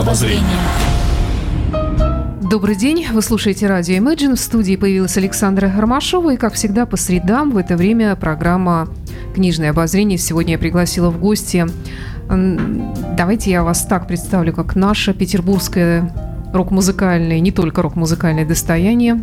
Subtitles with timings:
[0.00, 0.44] обозрения.
[2.50, 4.34] Добрый день, вы слушаете радио Imagine.
[4.34, 6.34] В студии появилась Александра Ромашова.
[6.34, 8.88] И, как всегда, по средам в это время программа
[9.34, 10.18] «Книжное обозрение».
[10.18, 11.66] Сегодня я пригласила в гости...
[13.16, 16.14] Давайте я вас так представлю, как наша петербургская
[16.52, 19.20] рок-музыкальное, не только рок-музыкальное достояние,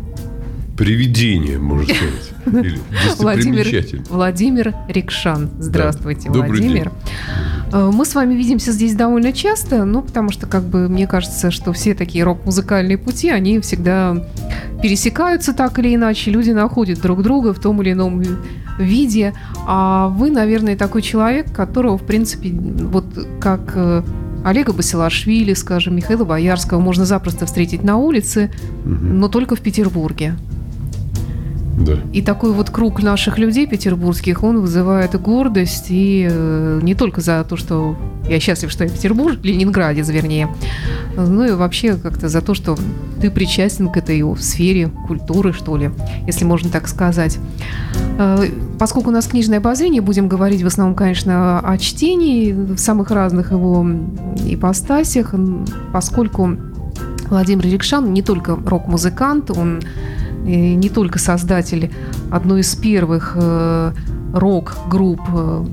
[0.77, 1.91] Привидение, можно
[2.45, 2.75] сказать.
[3.17, 3.65] Владимир,
[4.09, 5.49] Владимир Рикшан.
[5.57, 6.39] Здравствуйте, да.
[6.39, 6.83] Владимир.
[6.83, 7.56] День.
[7.73, 11.73] Мы с вами видимся здесь довольно часто, ну, потому что, как бы, мне кажется, что
[11.73, 14.25] все такие рок-музыкальные пути, они всегда
[14.81, 18.23] пересекаются так или иначе, люди находят друг друга в том или ином
[18.79, 19.33] виде.
[19.65, 23.05] А вы, наверное, такой человек, которого, в принципе, вот
[23.39, 24.03] как э,
[24.45, 28.51] Олега Басилашвили, скажем, Михаила Боярского можно запросто встретить на улице,
[28.85, 28.89] угу.
[28.89, 30.35] но только в Петербурге.
[31.77, 31.93] Да.
[32.11, 37.45] И такой вот круг наших людей петербургских, он вызывает гордость, и э, не только за
[37.47, 37.95] то, что
[38.27, 40.49] я счастлив, что я Петербург, Ленинградец, вернее,
[41.15, 42.77] ну и вообще как-то за то, что
[43.21, 45.91] ты причастен к этой сфере культуры, что ли,
[46.25, 47.37] если можно так сказать.
[48.17, 48.45] Э,
[48.79, 53.51] поскольку у нас книжное обозрение, будем говорить в основном, конечно, о чтении в самых разных
[53.51, 53.85] его
[54.45, 55.35] ипостасях,
[55.93, 56.57] поскольку
[57.29, 59.81] Владимир Рикшан не только рок-музыкант, он
[60.43, 61.91] не только создатель
[62.31, 63.91] одной из первых э,
[64.33, 65.65] рок-групп э,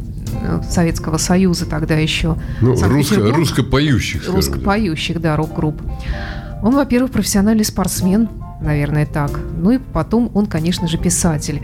[0.69, 2.37] Советского Союза тогда еще.
[2.61, 4.29] Ну, русско, русско-поющих.
[4.29, 5.81] Русско-поющих, да, рок-групп.
[6.63, 8.29] Он, во-первых, профессиональный спортсмен,
[8.61, 9.39] наверное, так.
[9.57, 11.63] Ну и потом он, конечно же, писатель.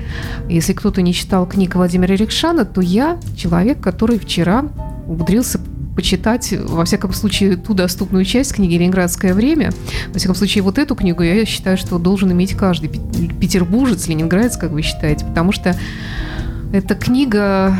[0.49, 4.67] Если кто-то не читал книг Владимира Рикшана, то я человек, который вчера
[5.07, 5.61] умудрился
[6.01, 9.71] почитать, во всяком случае, ту доступную часть книги «Ленинградское время».
[10.09, 14.71] Во всяком случае, вот эту книгу я считаю, что должен иметь каждый петербуржец, ленинградец, как
[14.71, 15.77] вы считаете, потому что
[16.73, 17.77] эта книга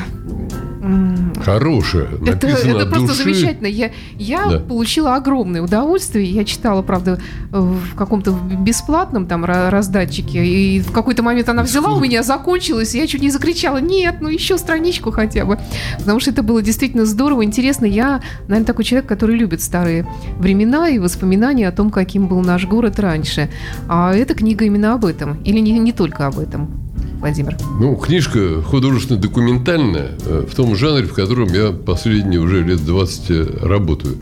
[1.45, 2.09] Хорошая.
[2.27, 3.23] Это, это просто души.
[3.23, 3.67] замечательно.
[3.67, 4.59] Я, я да.
[4.61, 6.31] получила огромное удовольствие.
[6.31, 10.45] Я читала, правда, в каком-то бесплатном там раздатчике.
[10.45, 12.95] И в какой-то момент она взяла у меня, закончилась.
[12.95, 15.59] И я чуть не закричала, нет, ну еще страничку хотя бы.
[15.99, 17.85] Потому что это было действительно здорово, интересно.
[17.85, 20.07] Я, наверное, такой человек, который любит старые
[20.39, 23.51] времена и воспоминания о том, каким был наш город раньше.
[23.89, 25.43] А эта книга именно об этом.
[25.43, 26.90] Или не, не только об этом.
[27.21, 27.57] Владимир?
[27.79, 34.17] Ну, книжка художественно-документальная э, в том жанре, в котором я последние уже лет 20 работаю.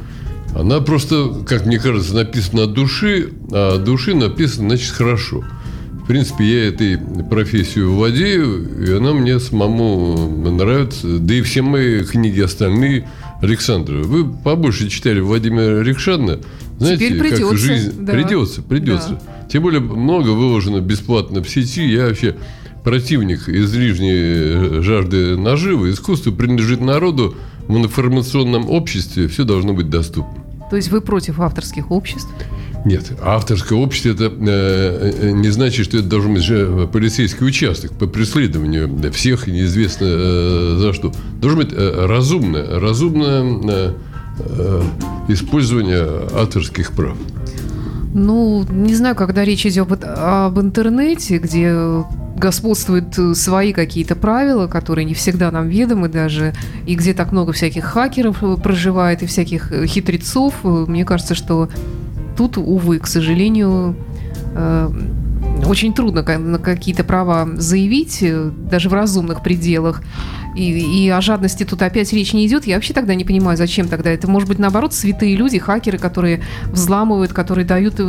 [0.54, 5.44] Она просто, как мне кажется, написана от души, а от души написана, значит, хорошо.
[6.02, 6.98] В принципе, я этой
[7.30, 11.18] профессию владею, и она мне самому нравится.
[11.18, 13.08] Да и все мои книги остальные.
[13.42, 16.40] Александр, вы побольше читали Владимира Рикшана.
[16.78, 17.92] Знаете, Теперь придется, как жизнь...
[18.00, 18.12] Да.
[18.12, 19.10] Придется, придется.
[19.10, 19.46] Да.
[19.48, 21.86] Тем более много выложено бесплатно в сети.
[21.86, 22.36] Я вообще
[22.84, 25.90] противник излишней жажды наживы.
[25.90, 27.34] Искусство принадлежит народу.
[27.66, 30.42] В информационном обществе все должно быть доступно.
[30.70, 32.30] То есть вы против авторских обществ?
[32.84, 38.06] Нет, авторское общество это э, э не значит, что это должен быть полицейский участок по
[38.06, 41.12] преследованию всех неизвестно э, за что.
[41.40, 43.94] Должно быть э, разумное, разумное э,
[44.40, 44.82] э,
[45.28, 47.16] использование авторских прав.
[48.14, 52.04] Ну, не знаю, когда речь идет об интернете, где
[52.38, 56.54] господствуют э, свои какие-то правила, которые не всегда нам ведомы даже,
[56.86, 61.68] и где так много всяких хакеров э, проживает и всяких э, хитрецов, мне кажется, что
[62.36, 63.96] тут, увы, к сожалению,
[65.66, 68.24] очень трудно на какие-то права заявить,
[68.70, 70.02] даже в разумных пределах.
[70.58, 72.66] И, и о жадности тут опять речь не идет.
[72.66, 74.10] Я вообще тогда не понимаю, зачем тогда.
[74.10, 78.00] Это может быть наоборот святые люди, хакеры, которые взламывают, которые дают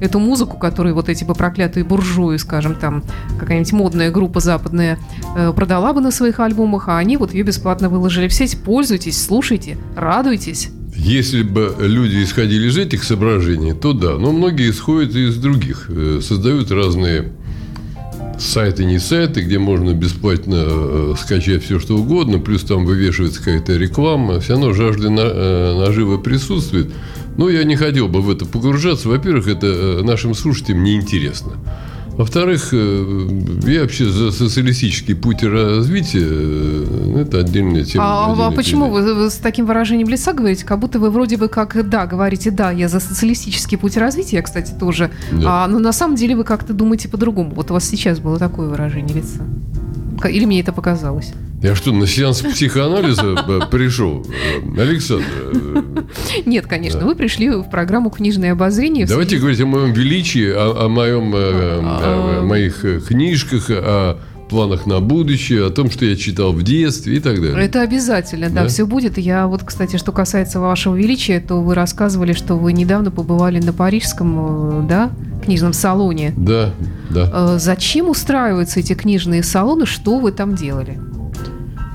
[0.00, 3.04] эту музыку, которую вот эти бы проклятые буржуи, скажем, там
[3.38, 4.98] какая-нибудь модная группа западная
[5.36, 8.58] э, продала бы на своих альбомах, а они вот ее бесплатно выложили в сеть.
[8.62, 10.70] Пользуйтесь, слушайте, радуйтесь.
[10.96, 14.16] Если бы люди исходили из этих соображений, то да.
[14.18, 15.90] Но многие исходят из других.
[15.90, 17.32] Э, создают разные
[18.38, 23.76] сайты не сайты, где можно бесплатно э, скачать все, что угодно, плюс там вывешивается какая-то
[23.76, 26.90] реклама, все равно жажда э, наживы присутствует.
[27.36, 29.08] Но я не хотел бы в это погружаться.
[29.08, 31.52] Во-первых, это э, нашим слушателям неинтересно.
[32.18, 33.28] Во-вторых, э,
[33.62, 36.26] я вообще за социалистический путь развития.
[36.28, 38.04] Э, это отдельная тема.
[38.04, 40.64] А, отдельная а почему вы, вы с таким выражением лица говорите?
[40.64, 44.72] Как будто вы вроде бы как да, говорите, да, я за социалистический путь развития, кстати,
[44.72, 45.12] тоже.
[45.30, 45.64] Да.
[45.64, 47.52] А, но на самом деле вы как-то думаете по-другому.
[47.54, 49.46] Вот у вас сейчас было такое выражение лица.
[50.28, 51.32] Или мне это показалось?
[51.62, 54.24] Я что, на сеанс психоанализа э, пришел?
[54.76, 55.24] Александр.
[55.42, 55.82] Э,
[56.46, 57.04] Нет, конечно.
[57.04, 59.06] Вы пришли в программу «Книжное обозрение».
[59.06, 62.42] Давайте говорить о моем величии, о, моем, о, э, а.
[62.44, 64.18] моих книжках, о
[64.48, 67.66] планах на будущее, о том, что я читал в детстве и так далее.
[67.66, 68.68] Это обязательно, да, Да?
[68.68, 69.18] все будет.
[69.18, 73.72] Я вот, кстати, что касается вашего величия, то вы рассказывали, что вы недавно побывали на
[73.72, 75.10] парижском, да,
[75.44, 76.32] книжном салоне.
[76.36, 76.72] Да,
[77.10, 77.58] да.
[77.58, 79.86] Зачем устраиваются эти книжные салоны?
[79.86, 80.98] Что вы там делали?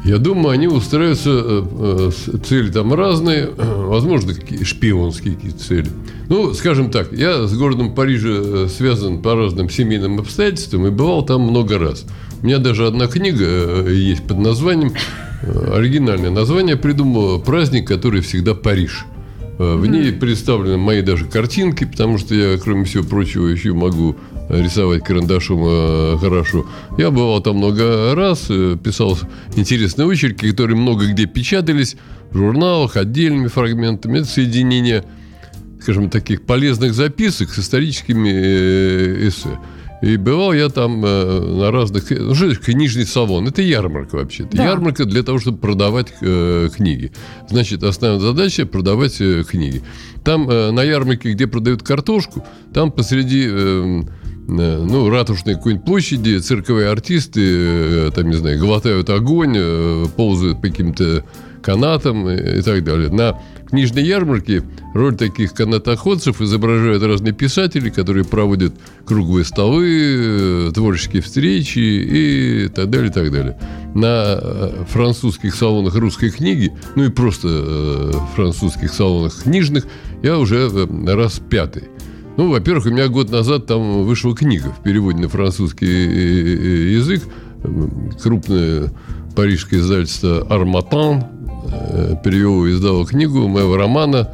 [0.04, 5.88] Я думаю, они устраиваются, э, э, цели там разные, возможно, какие шпионские какие-то цели.
[6.28, 11.26] Ну, скажем так, я с городом Парижа э, связан по разным семейным обстоятельствам и бывал
[11.26, 12.06] там много раз.
[12.42, 14.94] У меня даже одна книга есть под названием,
[15.42, 19.06] оригинальное название придумал «Праздник, который всегда Париж».
[19.58, 24.18] В ней представлены мои даже картинки, потому что я, кроме всего прочего, еще могу
[24.50, 26.66] рисовать карандашом э, хорошо.
[26.98, 29.18] Я бывал там много раз, э, писал
[29.56, 31.96] интересные очерки, которые много где печатались,
[32.32, 34.20] в журналах, отдельными фрагментами.
[34.20, 35.04] Это соединение,
[35.82, 39.60] скажем, таких полезных записок с историческими э, эссе.
[40.02, 42.10] И бывал я там на разных...
[42.10, 43.48] Ну, что это книжный салон?
[43.48, 44.58] Это ярмарка вообще-то.
[44.58, 44.66] Да.
[44.66, 47.14] Ярмарка для того, чтобы продавать э, книги.
[47.50, 49.82] Значит, основная задача– продавать э, книги.
[50.26, 53.48] Там э, на ярмарке, где продают картошку, там посреди...
[53.50, 54.02] э,
[54.48, 60.68] ну, ратушной какой-нибудь площади цирковые артисты, э, там, не знаю, глотают огонь, э, ползают по
[60.68, 61.24] каким-то
[61.64, 63.10] канатам и, так далее.
[63.10, 64.64] На книжной ярмарке
[64.94, 68.76] роль таких канатоходцев изображают разные писатели, которые проводят
[69.06, 73.58] круглые столы, э, творческие встречи и так далее, и так далее.
[73.96, 79.86] На э, французских салонах русской книги, ну и просто э, французских салонах книжных,
[80.22, 81.84] я уже э, раз пятый.
[82.38, 86.94] Ну, во-первых, у меня год назад там вышла книга в переводе на французский э, э,
[86.94, 87.24] язык.
[87.64, 88.92] М, Крупное
[89.36, 91.26] парижское издательство «Арматан»
[91.72, 94.32] э, перевело и издало книгу моего романа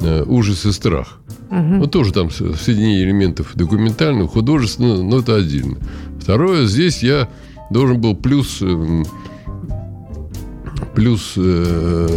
[0.00, 1.20] э, «Ужас и страх».
[1.48, 5.76] Ну, тоже там соединение элементов документального, художественного, но это отдельно.
[6.20, 7.28] Второе, здесь я
[7.70, 8.60] должен был плюс
[10.96, 12.08] плюс, э,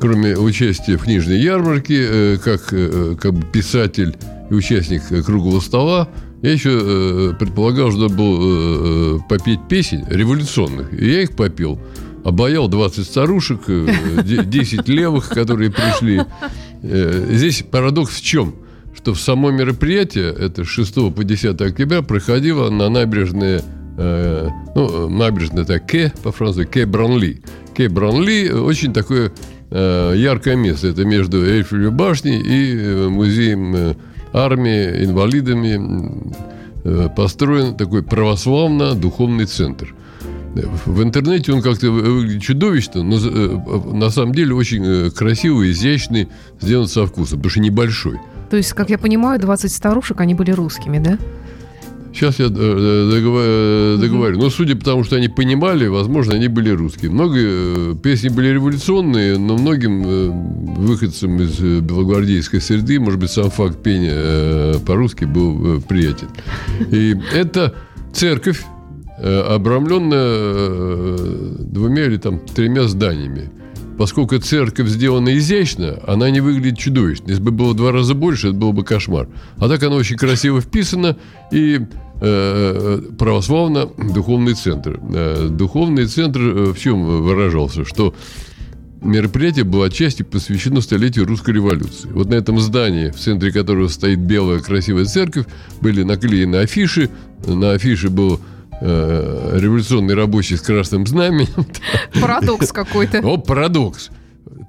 [0.00, 4.16] кроме участия в книжной ярмарке, э, как, э, как писатель
[4.50, 6.08] и участник э, круглого стола,
[6.42, 10.92] я еще э, предполагал, что был э, попеть песен революционных.
[10.92, 11.78] И я их попел.
[12.24, 16.22] Обаял 20 старушек, э, де- 10 левых, которые пришли.
[16.82, 18.54] Э, Здесь парадокс в чем?
[18.94, 23.60] Что в само мероприятие, это с 6 по 10 октября, проходило на набережной
[23.96, 27.42] э, ну, набережная это Ке, по-французски, Ке Бранли.
[27.76, 29.32] Ке Бранли очень такое
[29.70, 30.88] э, яркое место.
[30.88, 33.94] Это между Эйфелевой башней и э, музеем э,
[34.32, 36.32] армии, инвалидами
[36.84, 39.94] э, построен такой православно-духовный центр.
[40.86, 45.70] В интернете он как-то вы- выглядит чудовищно, но э, на самом деле очень э, красивый,
[45.70, 46.28] изящный,
[46.60, 48.18] сделан со вкусом, потому что небольшой.
[48.50, 51.18] То есть, как я понимаю, 20 старушек, они были русскими, да?
[52.12, 54.38] Сейчас я э, э, договорю.
[54.38, 57.10] Но судя по тому, что они понимали, возможно, они были русские.
[57.10, 60.02] Много э, песни были революционные, но многим
[60.74, 66.28] выходцам из белогвардейской среды, может быть, сам факт пения по-русски был приятен.
[66.90, 67.74] И это
[68.12, 68.64] церковь,
[69.18, 71.16] обрамленная
[71.58, 73.50] двумя или там тремя зданиями.
[73.98, 77.30] Поскольку церковь сделана изящно, она не выглядит чудовищно.
[77.30, 79.28] Если бы было в два раза больше, это был бы кошмар.
[79.56, 81.16] А так она очень красиво вписана
[81.50, 81.80] и
[82.20, 85.00] э, православно-духовный центр.
[85.12, 87.84] Э, духовный центр э, в чем выражался?
[87.84, 88.14] Что
[89.02, 92.08] мероприятие было отчасти посвящено столетию русской революции.
[92.12, 95.46] Вот на этом здании, в центре которого стоит белая красивая церковь,
[95.80, 97.10] были наклеены афиши.
[97.44, 98.40] На афише был
[98.80, 101.66] э, революционный рабочий с красным знаменем.
[102.20, 103.20] Парадокс какой-то.
[103.20, 104.10] О, парадокс.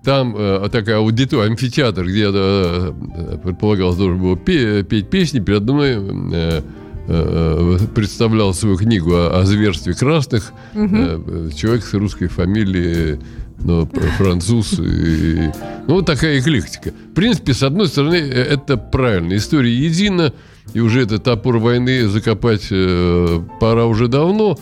[0.03, 5.39] Там э, такая аудитория, амфитеатр, где я э, предполагалось должен был пе- петь песни.
[5.39, 5.97] Передо мной
[6.33, 6.61] э,
[7.07, 10.53] э, представлял свою книгу о, о зверстве красных.
[10.73, 13.19] Э, человек с русской фамилией,
[13.61, 13.85] но
[14.17, 14.73] француз.
[14.79, 15.51] И,
[15.87, 16.91] ну, вот такая эклектика.
[17.11, 19.35] В принципе, с одной стороны, э, это правильно.
[19.35, 20.33] История едина,
[20.73, 24.57] и уже этот топор войны закопать э, пора уже давно.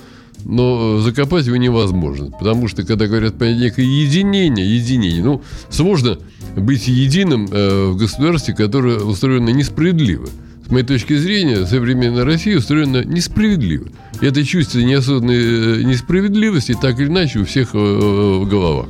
[0.45, 2.31] Но закопать его невозможно.
[2.31, 6.19] Потому что, когда говорят про некое единение, единение, ну, сложно
[6.55, 10.29] быть единым э, в государстве, которое устроено несправедливо.
[10.67, 13.87] С моей точки зрения, современная Россия устроена несправедливо.
[14.19, 18.87] И это чувство неосознанной э, несправедливости так или иначе у всех э, в головах.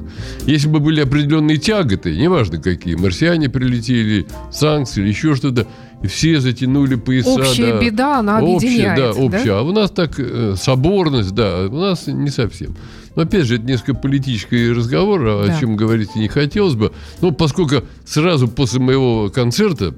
[0.48, 5.68] Если бы были определенные тяготы, неважно какие, марсиане прилетели, санкции или еще что-то,
[6.06, 7.30] все затянули пояса.
[7.30, 7.80] Общая да.
[7.82, 9.00] беда, она Общая, объединяет.
[9.00, 9.52] да, общая.
[9.54, 12.76] А у нас так э, соборность, да, у нас не совсем.
[13.16, 15.60] Но опять же, это несколько политический разговор, о Да.
[15.60, 16.92] чем говорить и не хотелось бы.
[17.22, 19.96] Но поскольку сразу после моего концерта,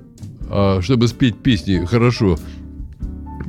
[0.50, 2.39] а, чтобы спеть песни хорошо,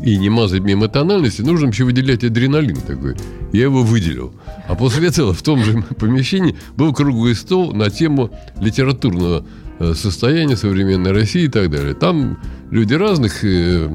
[0.02, 3.16] и не мазать мимо тональности, нужно вообще выделять адреналин такой.
[3.52, 4.32] Я его выделил.
[4.66, 8.30] А после этого в том же помещении был круглый стол на тему
[8.60, 9.44] литературного
[9.80, 11.94] э, состояния современной России и так далее.
[11.94, 12.38] Там
[12.70, 13.88] люди разных э,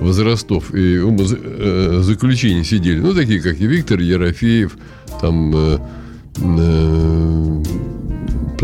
[0.00, 0.98] возрастов и
[2.00, 3.00] заключений сидели.
[3.00, 4.76] Ну, такие, как и Виктор Ерофеев,
[5.20, 5.80] там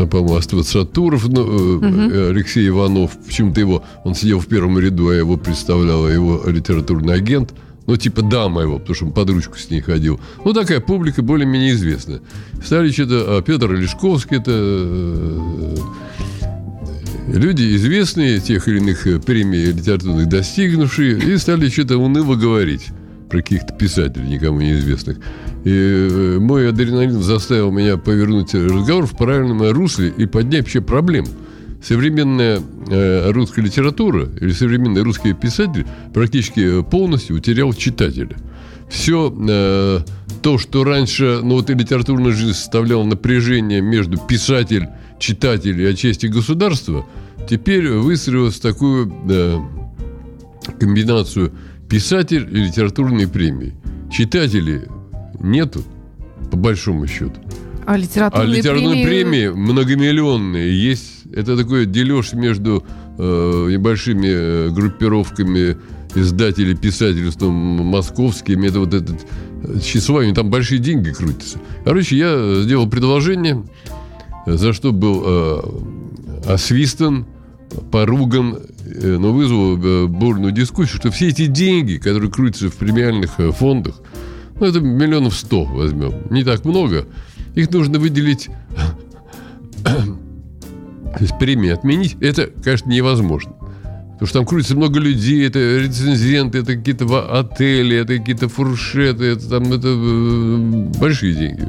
[0.07, 1.87] по-моему, Аствацатуров, ну, угу.
[2.31, 7.53] Алексей Иванов, почему-то его, он сидел в первом ряду, а его представлял его литературный агент,
[7.87, 10.21] ну, типа дама его, потому что он под ручку с ней ходил.
[10.45, 12.21] Ну, такая публика более-менее известная.
[12.65, 13.39] Стали что-то...
[13.39, 15.77] А Петр Лешковский, это э,
[17.39, 22.89] люди известные, тех или иных премий литературных достигнувшие, и стали что-то уныло говорить
[23.29, 25.19] про каких-то писателей, никому неизвестных.
[25.65, 31.29] И э, мой адреналин заставил меня повернуть разговор в правильном русле и поднять вообще проблему.
[31.83, 38.37] Современная э, русская литература или современный русский писатель практически полностью утерял читателя.
[38.91, 40.01] Все э,
[40.43, 44.89] то, что раньше, ну вот и литературная жизнь составляла напряжение между писатель,
[45.21, 47.07] читатель и отчасти государства,
[47.49, 49.59] теперь выстроилось в такую э,
[50.81, 51.53] комбинацию
[51.89, 53.75] писатель и литературные премии.
[54.11, 54.89] Читатели
[55.39, 55.85] нету,
[56.50, 57.35] по большому счету.
[57.87, 59.49] А литературные, а литературные премии...
[59.49, 61.27] премии многомиллионные есть.
[61.33, 62.85] Это такой дележ между
[63.19, 65.77] э, небольшими э, группировками
[66.15, 68.69] издателей, писателей, московскими.
[68.69, 69.17] Это вот этот
[69.62, 71.59] э, числами, там большие деньги крутятся.
[71.85, 73.65] Короче, я сделал предложение,
[74.57, 75.61] за что был э,
[76.47, 77.26] освистан,
[77.90, 83.33] поруган, э, но вызвал э, бурную дискуссию, что все эти деньги, которые крутятся в премиальных
[83.57, 84.00] фондах,
[84.59, 86.12] ну, это миллионов сто возьмем.
[86.30, 87.07] Не так много.
[87.54, 88.50] Их нужно выделить...
[89.85, 93.52] То есть премии отменить, это, конечно, невозможно.
[94.21, 99.49] Потому что там крутится много людей, это рецензенты, это какие-то отели, это какие-то фуршеты, это
[99.49, 100.57] там это э,
[101.00, 101.66] большие деньги.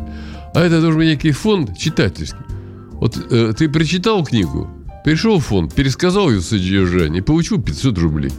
[0.54, 2.44] А это должен быть некий фонд читательский.
[3.02, 4.70] Вот э, ты прочитал книгу,
[5.04, 8.32] пришел в фонд, пересказал ее содержание получил 500 рублей.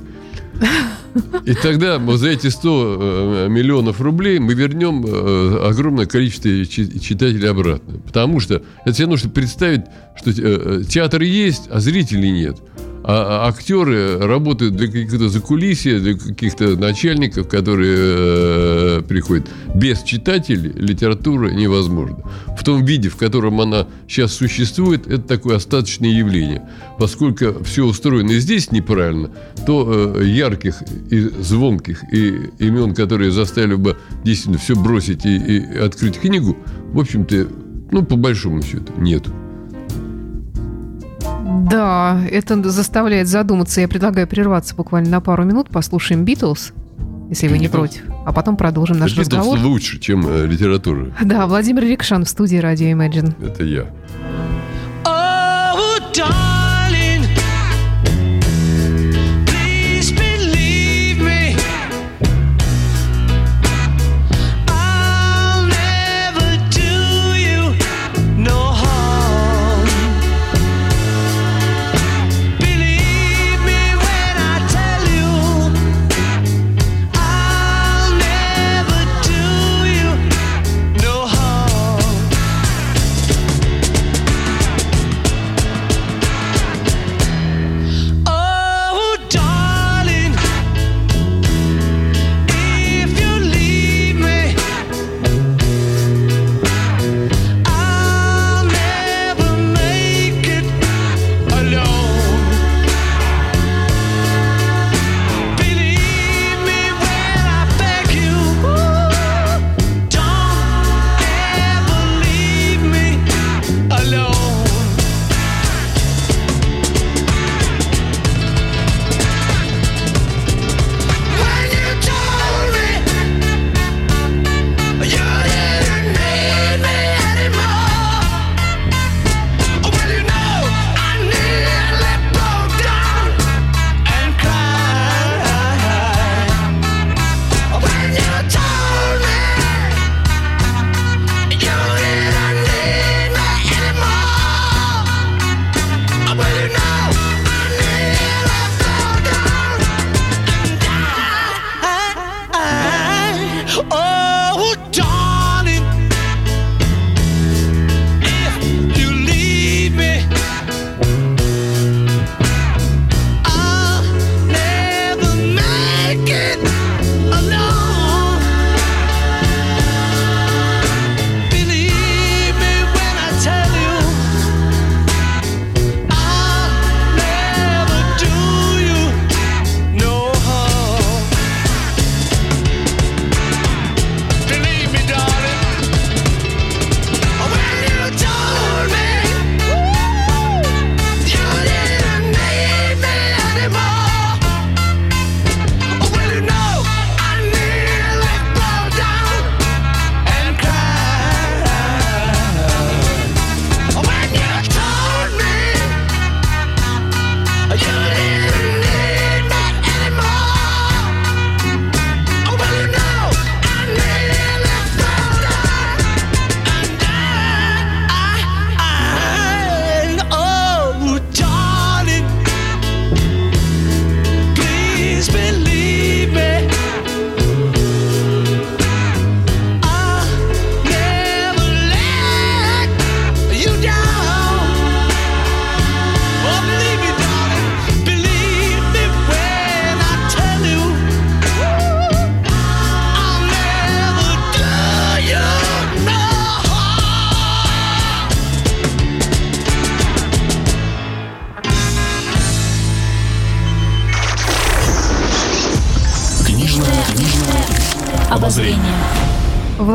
[1.45, 2.69] И тогда вот за эти 100
[3.00, 7.99] э, миллионов рублей мы вернем э, огромное количество читателей обратно.
[8.07, 9.83] Потому что это все нужно представить,
[10.14, 12.59] что э, театр есть, а зрителей нет.
[13.04, 19.49] А, а актеры работают для каких-то закулисья, для каких-то начальников, которые э, приходят.
[19.75, 22.19] Без читателей литература невозможна.
[22.57, 26.69] В том виде, в котором она сейчас существует, это такое остаточное явление.
[26.99, 29.31] Поскольку все устроено здесь неправильно,
[29.66, 35.78] то э, ярких и звонких и имен, которые заставили бы действительно все бросить и, и
[35.78, 36.57] открыть книгу,
[36.92, 37.49] в общем-то,
[37.90, 39.31] ну, по большому счету, нету.
[41.71, 43.81] Да, это заставляет задуматься.
[43.81, 46.73] Я предлагаю прерваться буквально на пару минут, послушаем Битлз,
[47.33, 49.59] если вы не против, а потом продолжим наш Beatles разговор.
[49.59, 51.07] лучше, чем э, литература.
[51.23, 53.33] Да, Владимир Рикшан в студии радио Imagine.
[53.43, 53.87] Это я.
[55.05, 56.51] обозрение».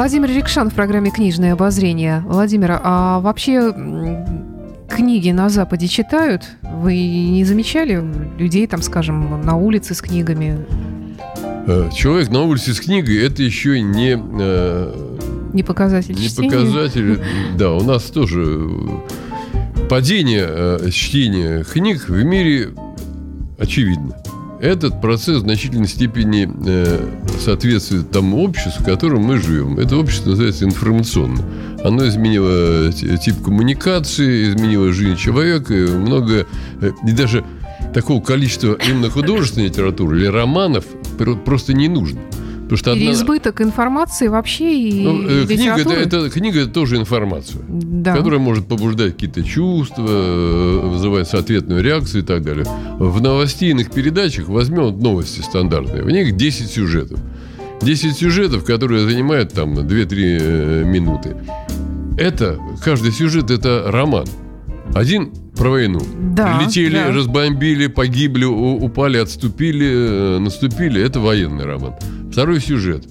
[0.07, 2.23] Владимир Рикшан в программе «Книжное обозрение».
[2.25, 3.73] Владимир, а вообще
[4.89, 6.43] книги на Западе читают?
[6.61, 8.01] Вы не замечали
[8.39, 10.65] людей, там, скажем, на улице с книгами?
[11.67, 14.17] Э, человек на улице с книгой– это еще не...
[14.17, 15.17] Э,
[15.51, 16.51] не показатель Не чтения.
[16.51, 17.21] показатель,
[17.57, 17.73] да.
[17.73, 18.65] У нас тоже
[19.89, 22.69] падение э, чтения книг в мире
[23.59, 24.15] очевидно.
[24.59, 27.07] Этот процесс в значительной степени э,
[27.39, 29.77] соответствует тому обществу, в котором мы живем.
[29.77, 31.45] Это общество называется информационным.
[31.83, 36.47] Оно изменило тип коммуникации, изменило жизнь человека, много,
[36.81, 37.45] э, и даже
[37.93, 40.85] такого количества именно художественной литературы или романов
[41.45, 42.19] просто не нужно.
[42.67, 43.71] Потому что Переизбыток одна...
[43.71, 48.13] информации вообще и ну, э, книга, это, это, книга это тоже информация, да.
[48.13, 52.65] которая может побуждать какие-то чувства, э, вызывать соответную реакцию и так далее.
[52.99, 56.03] В новостейных передачах возьмем новости стандартные.
[56.03, 57.17] В них 10 сюжетов.
[57.81, 61.37] 10 сюжетов, которые занимают там 2-3 э, минуты.
[62.17, 64.25] Это, каждый сюжет это роман.
[64.93, 66.01] Один про войну.
[66.35, 67.11] Да, Прилетели, да.
[67.11, 71.01] разбомбили, погибли, упали, отступили, наступили.
[71.01, 71.93] Это военный роман.
[72.37, 73.03] Второй сюжет.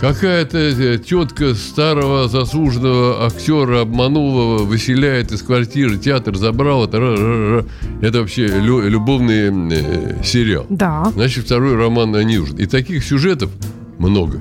[0.00, 6.84] Какая-то э, тетка старого заслуженного актера обманула, выселяет из квартиры, театр забрал.
[6.84, 7.64] Это,
[8.02, 10.66] это вообще любовный э, сериал.
[10.68, 11.12] Да.
[11.14, 12.56] Значит, второй роман не нужен.
[12.56, 13.52] И таких сюжетов
[13.98, 14.40] много.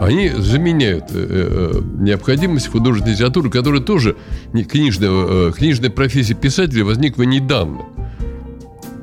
[0.00, 4.16] Они заменяют э, необходимость художественной литературы, которая тоже
[4.68, 7.84] книжная, книжная профессия писателя возникла недавно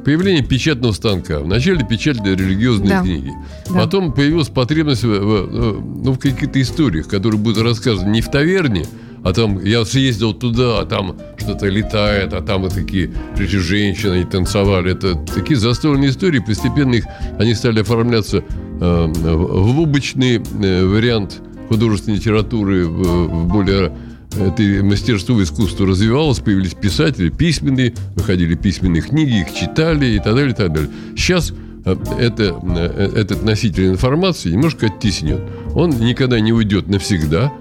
[0.06, 1.40] появление печатного станка.
[1.40, 3.02] Вначале печатали религиозные да.
[3.02, 3.34] книги.
[3.68, 3.80] Да.
[3.82, 8.86] Потом появилась потребность в, в, ну, в каких-то историях, которые будут рассказаны не в таверне,
[9.24, 14.14] а там я съездил туда, а там что-то летает, а там вот такие прежде женщины
[14.14, 14.92] они танцевали.
[14.92, 16.38] Это такие застольные истории.
[16.40, 17.06] Постепенно их,
[17.40, 23.92] они стали оформляться э, в обычный э, вариант художественной литературы, в, в более
[24.40, 30.52] это мастерство искусства развивалось, появились писатели письменные, выходили письменные книги, их читали и так далее,
[30.52, 30.90] и так далее.
[31.16, 31.54] Сейчас
[31.86, 35.42] э, это, э, этот носитель информации немножко оттеснен.
[35.74, 37.54] Он никогда не уйдет навсегда.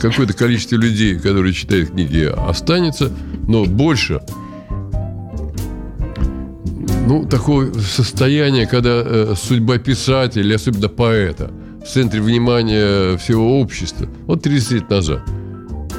[0.00, 3.12] Какое-то количество людей, которые читают книги, останется,
[3.46, 4.20] но больше
[7.06, 11.52] ну, такое состояние, когда э, судьба писателя, особенно поэта,
[11.84, 14.08] в центре внимания всего общества.
[14.26, 15.22] Вот 30 лет назад–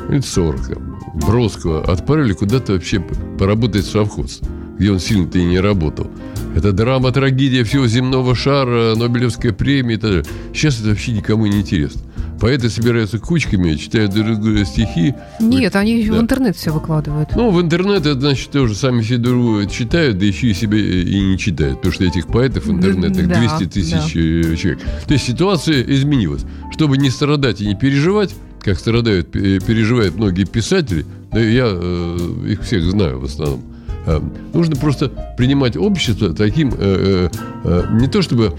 [0.09, 2.99] лет 40, там, Бродского отправили куда-то вообще
[3.37, 4.41] поработать в совхоз,
[4.77, 6.07] где он сильно-то и не работал.
[6.55, 10.25] Это драма, трагедия всего земного шара, Нобелевская премия и так далее.
[10.53, 12.01] Сейчас это вообще никому не интересно.
[12.39, 15.15] Поэты собираются кучками, читают друг друга стихи.
[15.39, 16.13] Нет, они да.
[16.13, 17.29] в интернет все выкладывают.
[17.35, 21.19] Ну, в интернет, это значит, тоже сами все друг читают, да еще и себя и
[21.19, 21.77] не читают.
[21.77, 23.99] Потому что этих поэтов в интернетах да, 200 тысяч да.
[23.99, 24.79] Э, человек.
[25.07, 26.43] То есть ситуация изменилась.
[26.71, 28.35] Чтобы не страдать и не переживать,
[28.67, 32.17] как страдают, переживают многие писатели, да я э,
[32.49, 33.61] их всех знаю в основном,
[34.05, 34.19] э,
[34.53, 37.29] нужно просто принимать общество таким, э, э,
[37.63, 38.57] э не то чтобы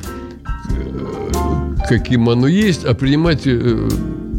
[0.70, 3.88] э, каким оно есть, а принимать э,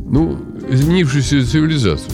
[0.09, 2.13] ну, изменившуюся цивилизацию.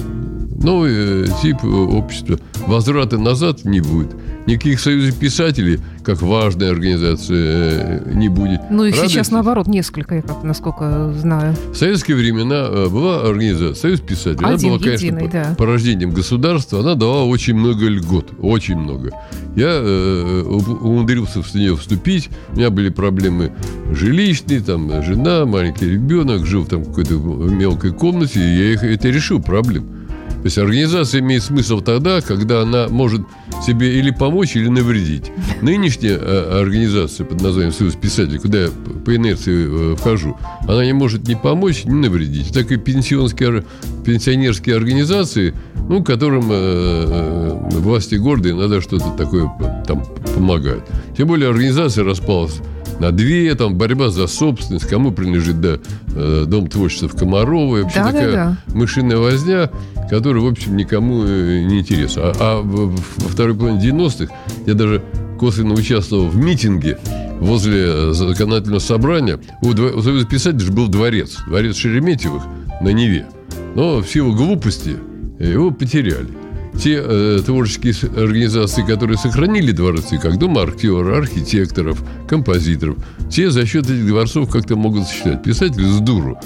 [0.62, 2.38] Новый э, тип общества.
[2.68, 4.14] Возврата назад не будет.
[4.48, 8.62] Никаких союзов писателей, как важная организация, э, не будет.
[8.70, 9.12] Ну и Радуйтесь.
[9.12, 11.56] сейчас наоборот несколько, я как насколько знаю.
[11.72, 14.48] В советские времена э, была организация Союз писателей.
[14.48, 15.56] Один, она была, единый, конечно, да.
[15.58, 16.80] порождением государства.
[16.82, 18.34] Она давала очень много льгот.
[18.40, 19.12] Очень много.
[19.56, 22.30] Я э, умудрился в нее вступить.
[22.50, 23.52] У меня были проблемы
[23.92, 29.10] жилищные, там жена, маленький ребенок, жил там в какой-то мелкой комнате, и я их, это
[29.10, 30.05] решил проблем.
[30.46, 33.22] То есть организация имеет смысл тогда, когда она может
[33.66, 35.32] себе или помочь, или навредить.
[35.64, 38.70] Нынешняя э, организация под названием Союз писателей, куда я
[39.04, 42.54] по инерции э, вхожу, она не может ни помочь, ни навредить.
[42.54, 43.64] Так и пенсионские,
[44.06, 45.56] пенсионерские организации,
[45.90, 49.52] ну, которым э, власти города иногда что-то такое
[49.88, 50.04] там
[50.36, 50.84] помогают.
[51.18, 52.62] Тем более организация распалась
[53.00, 55.78] на две, там борьба за собственность, кому принадлежит да,
[56.16, 58.74] э, Дом творчества в Комарово, вообще да, такая да, да.
[58.74, 59.70] мышиная возня,
[60.10, 62.24] которая, в общем, никому э, не интересна.
[62.26, 62.96] А, а во
[63.28, 64.34] второй половине 90-х
[64.66, 65.02] я даже
[65.40, 66.98] косвенно участвовал в митинге
[67.40, 69.40] возле законодательного собрания.
[69.62, 72.44] У, у Союза писателей был дворец, дворец Шереметьевых
[72.82, 73.28] на Неве.
[73.76, 74.98] Но в силу глупости
[75.40, 76.45] его потеряли
[76.80, 82.98] те э, творческие организации, которые сохранили дворцы, как Дом актера, архитекторов, композиторов,
[83.30, 85.44] те за счет этих дворцов как-то могут существовать.
[85.44, 86.40] Писатели с дуру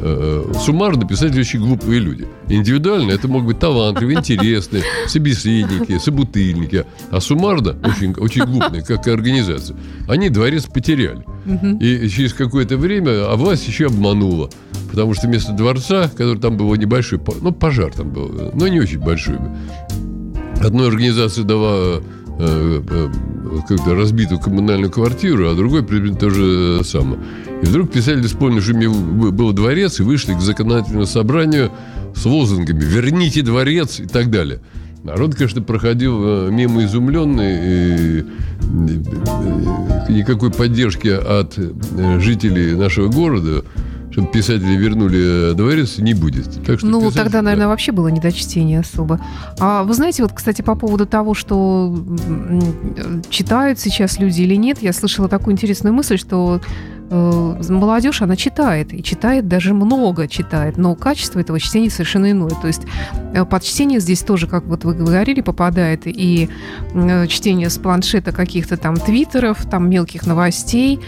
[0.00, 2.26] Э, суммарно писатели очень глупые люди.
[2.48, 6.84] Индивидуально это могут быть талантливые, интересные, собеседники, собутыльники.
[7.10, 9.76] А суммарно очень, очень глупые, как организация.
[10.08, 11.24] Они дворец потеряли.
[11.80, 14.50] И через какое-то время, а власть еще обманула.
[14.90, 19.00] Потому что вместо дворца, который там был небольшой, ну, пожар там был, но не очень
[19.00, 19.36] большой.
[20.60, 22.00] Одной организации дала э,
[22.38, 27.20] как-то разбитую коммунальную квартиру, а другой предмет то же самое.
[27.62, 28.74] И вдруг писатели вспомнили, что
[29.32, 31.72] был дворец, и вышли к законодательному собранию
[32.14, 34.60] с лозунгами «Верните дворец» и так далее.
[35.04, 38.24] Народ, конечно, проходил э, мимо изумленный, и
[40.12, 43.64] никакой поддержки от э, жителей нашего города
[44.10, 46.64] чтобы писатели вернули дворец, не будет.
[46.64, 47.68] Так что ну, писатель, тогда, наверное, да.
[47.68, 49.20] вообще было не до чтения особо.
[49.58, 51.96] А вы знаете, вот, кстати, по поводу того, что
[53.30, 56.60] читают сейчас люди или нет, я слышала такую интересную мысль, что
[57.10, 62.50] Э, молодежь, она читает, и читает даже много читает, но качество этого чтения совершенно иное.
[62.50, 62.82] То есть
[63.32, 66.50] э, под чтение здесь тоже, как вот вы говорили, попадает и
[66.92, 71.00] э, чтение с планшета каких-то там твиттеров, там мелких новостей,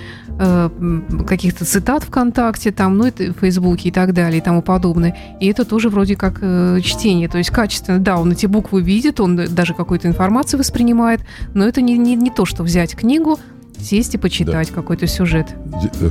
[1.26, 5.16] каких-то цитат ВКонтакте, там, ну, это в Фейсбуке и так далее и тому подобное.
[5.40, 6.38] И это тоже вроде как
[6.82, 7.28] чтение.
[7.28, 11.20] То есть качественно, да, он эти буквы видит, он даже какую-то информацию воспринимает,
[11.54, 13.38] но это не, не, не то, что взять книгу,
[13.78, 14.74] сесть и почитать да.
[14.74, 15.48] какой-то сюжет.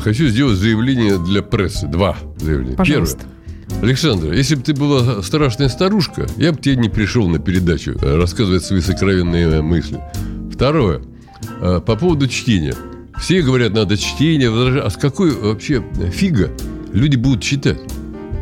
[0.03, 1.87] Хочу сделать заявление для прессы.
[1.87, 2.75] Два заявления.
[2.75, 3.19] Пожалуйста.
[3.19, 3.39] Первое.
[3.81, 8.17] Александра, если бы ты была страшная старушка, я бы тебе не пришел на передачу э,
[8.17, 10.01] рассказывать свои сокровенные э, мысли.
[10.51, 11.01] Второе.
[11.61, 12.75] Э, по поводу чтения.
[13.19, 14.49] Все говорят, надо чтение.
[14.81, 16.51] А с какой вообще фига
[16.91, 17.79] люди будут читать?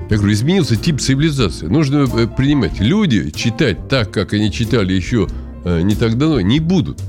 [0.09, 1.67] Я говорю, изменился тип цивилизации.
[1.67, 2.79] Нужно принимать.
[2.79, 5.27] Люди читать так, как они читали еще
[5.65, 7.01] не так давно, не будут.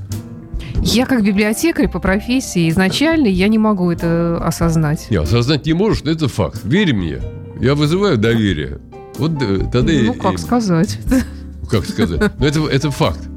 [0.82, 5.08] Я как библиотекарь по профессии изначально я не могу это осознать.
[5.10, 6.60] Не, осознать не можешь, но это факт.
[6.64, 7.18] Верь мне.
[7.60, 8.78] Я вызываю доверие.
[9.16, 10.38] Вот э, тогда Ну, как и...
[10.38, 10.98] сказать.
[11.68, 12.32] Как сказать?
[12.38, 13.27] Но это, это факт.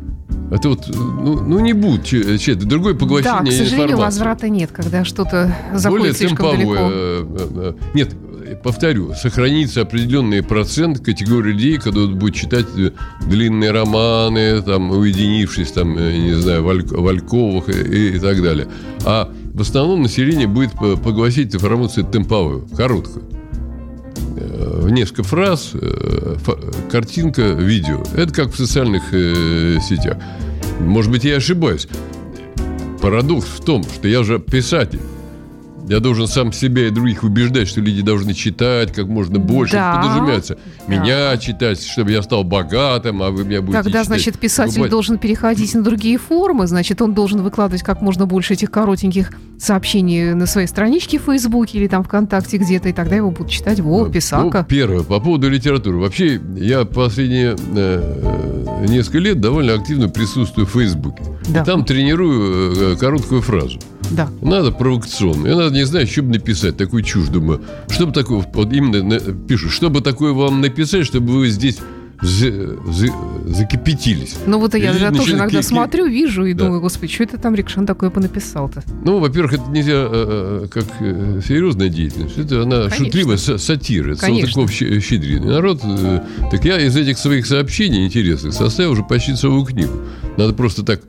[0.51, 4.03] Это вот, ну, ну не будет че, другое поглощение Да, к сожалению, информации.
[4.03, 6.93] возврата нет, когда что-то заходит Более слишком темповое, далеко.
[6.93, 8.09] Э, э, нет,
[8.61, 12.91] повторю, сохранится определенный процент категории людей, когда будет читать э,
[13.25, 18.67] длинные романы, там, уединившись, там, э, не знаю, в Альковых и, и так далее.
[19.05, 23.40] А в основном население будет поглощать информацию темповую, короткую.
[24.61, 25.73] Э, в несколько фраз,
[26.91, 28.03] картинка, видео.
[28.15, 30.17] Это как в социальных сетях.
[30.79, 31.87] Может быть, я ошибаюсь.
[33.01, 35.01] Парадокс в том, что я же писатель.
[35.87, 39.73] Я должен сам себя и других убеждать, что люди должны читать как можно больше.
[39.73, 39.95] Да.
[39.95, 40.57] Подразумевается.
[40.87, 41.37] Меня да.
[41.37, 44.07] читать, чтобы я стал богатым, а вы меня будете Тогда, читать.
[44.07, 44.91] значит, писатель Рубать.
[44.91, 46.67] должен переходить на другие формы.
[46.67, 51.77] Значит, он должен выкладывать как можно больше этих коротеньких сообщений на своей страничке в Фейсбуке
[51.77, 53.79] или там ВКонтакте где-то, и тогда его будут читать.
[53.79, 54.59] Во, ну, писака.
[54.59, 55.97] Ну, первое, по поводу литературы.
[55.97, 61.23] Вообще, я последние э, несколько лет довольно активно присутствую в Фейсбуке.
[61.49, 61.61] Да.
[61.61, 63.79] И там тренирую э, короткую фразу.
[64.11, 64.29] Да.
[64.41, 65.47] Надо провокационно.
[65.47, 67.61] Я надо не знаю, что бы написать, такую чушь, думаю.
[67.89, 71.79] Что бы такое, вот именно пишут, что бы такое вам написать, чтобы вы здесь
[72.21, 73.07] за, за,
[73.47, 74.35] закипятились.
[74.45, 76.65] Ну вот я, я тоже иногда ки- смотрю, вижу и да.
[76.65, 78.83] думаю, господи, что это там Рикшан такое понаписал-то?
[79.03, 82.37] Ну, во-первых, это нельзя э, э как э, серьезная деятельность.
[82.37, 83.05] Это она Конечно.
[83.05, 84.13] шутливая сатира.
[84.13, 85.47] Это Салтыков-Щедрин.
[85.47, 85.81] Народ...
[85.83, 86.21] Э,
[86.51, 89.93] так я из этих своих сообщений интересных составил уже почти целую книгу.
[90.37, 91.01] Надо просто так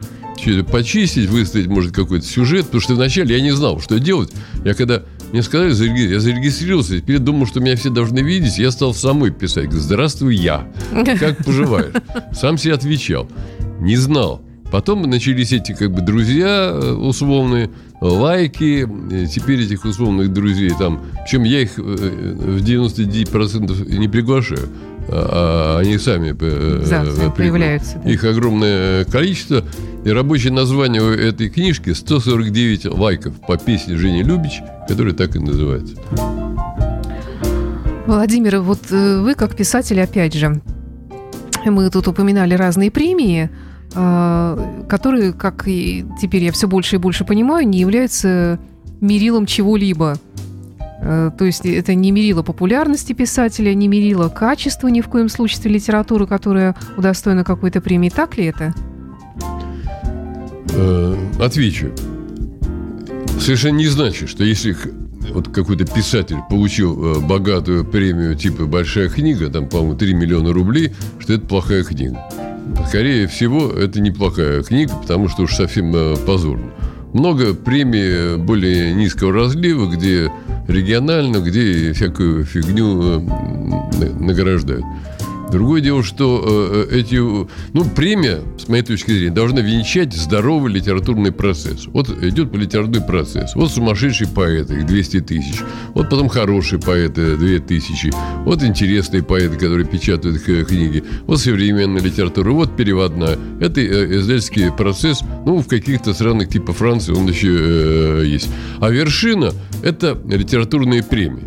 [0.70, 4.31] почистить, выставить, может, какой-то сюжет, потому что вначале я не знал, что делать.
[4.64, 5.02] Я когда
[5.33, 5.70] мне сказали,
[6.09, 9.72] я зарегистрировался, теперь думал, что меня все должны видеть, я стал самой писать.
[9.72, 10.70] Здравствуй, я.
[11.18, 11.94] Как поживаешь?
[12.33, 13.28] Сам себе отвечал.
[13.81, 14.42] Не знал.
[14.70, 18.88] Потом начались эти как бы друзья э, условные, лайки.
[19.26, 21.02] Теперь этих условных друзей там...
[21.24, 24.68] Причем я их э, в 99% не приглашаю.
[25.09, 27.99] А, а они сами э, да, появляются.
[28.05, 29.65] Их огромное количество.
[30.05, 35.97] И рабочее название этой книжки 149 лайков по песне Жени Любич, которая так и называется.
[38.07, 40.61] Владимир, вот вы как писатель, опять же,
[41.65, 43.51] мы тут упоминали разные премии–
[43.95, 48.59] а, которые, как и теперь я все больше и больше понимаю, не являются
[49.01, 50.17] мерилом чего-либо.
[51.05, 55.73] А, то есть это не мерило популярности писателя, не мерило качества ни в коем случае
[55.73, 58.09] литературы, которая удостоена какой-то премии.
[58.09, 58.73] Так ли это?
[60.75, 61.93] Э, отвечу.
[63.41, 64.77] Совершенно не значит, что если
[65.33, 70.93] вот какой-то писатель получил э, богатую премию типа «Большая книга», там, по-моему, 3 миллиона рублей,
[71.19, 72.19] что это плохая книга.
[72.87, 76.71] Скорее всего, это неплохая книга, потому что уж совсем э, позорно.
[77.12, 80.31] Много премий более низкого разлива, где
[80.68, 83.20] региональную, где всякую фигню
[84.18, 84.85] награждают.
[85.53, 91.31] Другое дело, что э, эти, ну, премия, с моей точки зрения, должна венчать здоровый литературный
[91.31, 91.87] процесс.
[91.88, 93.55] Вот идет по литературный процесс.
[93.55, 95.57] Вот сумасшедшие поэты, их 200 тысяч.
[95.95, 98.12] Вот потом хорошие поэты, 2000.
[98.47, 101.05] Вот интересные поэты, которые печатают книги.
[101.27, 103.38] Вот современная литература, вот переводная.
[103.61, 108.49] Это э, издательский процесс, ну, в каких-то странах типа Франции он еще э, есть.
[108.81, 111.45] А вершина– это литературные премии.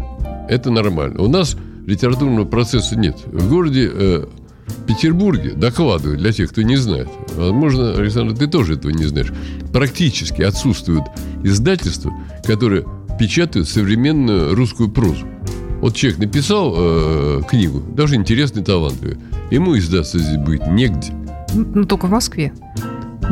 [0.47, 1.23] Это нормально.
[1.23, 3.17] У нас литературного процесса нет.
[3.25, 4.25] В городе э,
[4.87, 7.07] Петербурге докладывают для тех, кто не знает.
[7.35, 9.31] Возможно, Александр, ты тоже этого не знаешь.
[9.73, 11.03] Практически отсутствуют
[11.43, 12.85] издательства, которые
[13.19, 15.25] печатают современную русскую прозу.
[15.81, 19.17] Вот человек написал э, книгу, даже интересный, талантливый.
[19.51, 21.13] Ему издаться здесь будет негде.
[21.53, 22.53] Ну, только в Москве.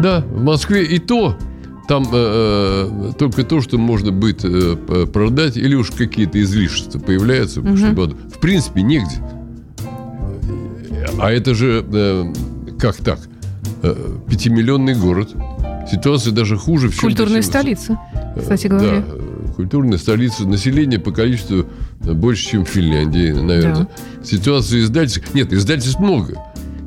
[0.01, 1.37] Да, в Москве и то
[1.87, 7.61] там э, э, только то, что можно будет э, продать, или уж какие-то излишества появляются,
[7.61, 7.75] угу.
[7.77, 9.21] чтобы, в принципе, негде.
[11.19, 12.33] А это же э,
[12.79, 13.19] как так?
[13.81, 13.95] Э,
[14.29, 15.35] пятимиллионный город.
[15.91, 16.89] Ситуация даже хуже.
[16.89, 17.99] В Культурная столица,
[18.37, 19.01] кстати говоря.
[19.01, 20.47] Да, культурная столица.
[20.47, 21.65] Население по количеству
[21.99, 23.87] больше, чем в Финляндии, наверное.
[23.87, 24.23] Да.
[24.23, 25.33] Ситуация издательств...
[25.33, 26.41] Нет, издательств много.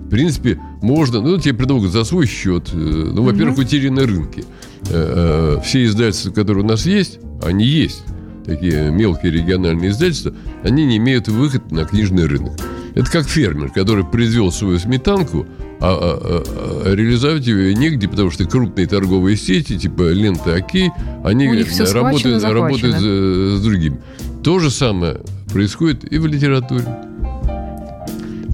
[0.07, 1.21] В принципе, можно...
[1.21, 2.71] Ну, тебе предлагают за свой счет.
[2.73, 3.63] Э, ну, во-первых, угу.
[3.63, 4.45] утеряны рынки.
[4.91, 8.03] Э, э, все издательства, которые у нас есть, они есть.
[8.45, 12.53] Такие мелкие региональные издательства, они не имеют выход на книжный рынок.
[12.95, 15.47] Это как фермер, который произвел свою сметанку,
[15.81, 16.43] а, а,
[16.87, 20.91] а, реализовать ее негде, потому что крупные торговые сети, типа ленты Окей,
[21.25, 21.47] они
[21.93, 24.01] работают, работают с, с другими.
[24.43, 25.19] То же самое
[25.53, 26.85] происходит и в литературе.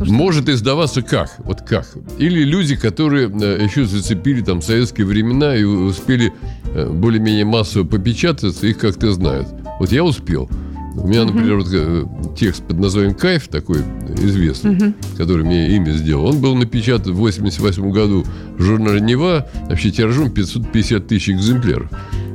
[0.01, 1.35] Может издаваться как?
[1.39, 1.87] Вот как?
[2.19, 6.33] Или люди, которые э, еще зацепили там советские времена и успели
[6.75, 9.49] э, более-менее массово попечататься, их как-то знают.
[9.79, 10.49] Вот я успел.
[10.95, 12.05] У меня, например, вот э,
[12.39, 13.79] текст под названием «Кайф» такой
[14.19, 18.27] известный, который мне имя сделал, он был напечатан в 88 году
[18.59, 21.91] в журнале «Нева», вообще тиражом 550 тысяч экземпляров.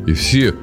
[0.08, 0.56] И все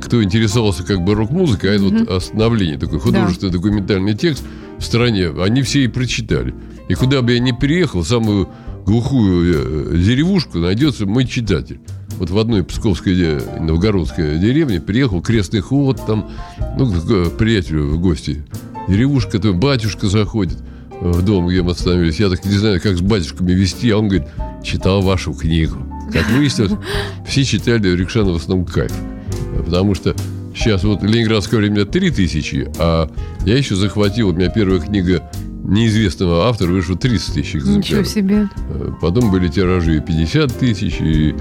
[0.00, 3.58] кто интересовался как бы рок-музыкой, а это вот остановление, такой художественный да.
[3.58, 4.44] документальный текст–
[4.78, 6.54] в стране, они все и прочитали.
[6.88, 8.48] И куда бы я ни приехал, самую
[8.84, 11.80] глухую э, деревушку найдется мой читатель.
[12.18, 16.30] Вот в одной псковской, новгородской деревне приехал крестный ход, там,
[16.78, 18.44] ну, к приятелю в гости.
[18.88, 20.58] Деревушка, там батюшка заходит
[21.00, 22.20] в дом, где мы остановились.
[22.20, 24.28] Я так не знаю, как с батюшками вести, а он говорит,
[24.62, 25.76] читал вашу книгу.
[26.12, 26.72] Как выяснилось,
[27.26, 28.92] все читали Рикшана в основном кайф.
[29.64, 30.14] Потому что
[30.56, 33.10] Сейчас вот ленинградское время 3000, а
[33.44, 35.22] я еще захватил, у меня первая книга
[35.62, 37.86] неизвестного автора вышла 30 тысяч экземпляров.
[37.86, 38.48] Ничего себе.
[38.70, 41.34] Э, потом были тиражи и 50 тысяч, и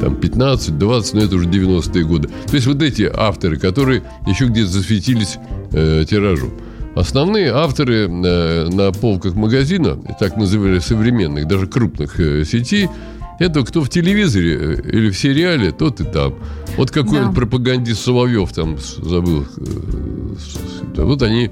[0.00, 2.28] там 15, 20, но это уже 90-е годы.
[2.46, 5.38] То есть вот эти авторы, которые еще где-то засветились
[5.72, 6.52] э, тиражом.
[6.94, 12.88] Основные авторы э, на полках магазина, так называли современных, даже крупных э, сетей,
[13.38, 16.34] это кто в телевизоре э, или в сериале, тот и там.
[16.76, 17.28] Вот какой да.
[17.28, 19.46] он пропагандист Соловьев там забыл.
[20.96, 21.50] Э, вот они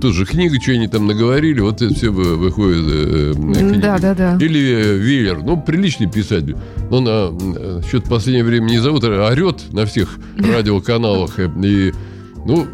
[0.00, 2.84] тоже книга, что они там наговорили, вот это все выходит.
[2.88, 4.38] Э, да, да, да.
[4.40, 6.56] Или Веллер, ну, приличный писатель.
[6.90, 11.38] Но на что-то в последнее время не зовут, а орет на всех радиоканалах.
[11.38, 11.92] И,
[12.46, 12.66] ну,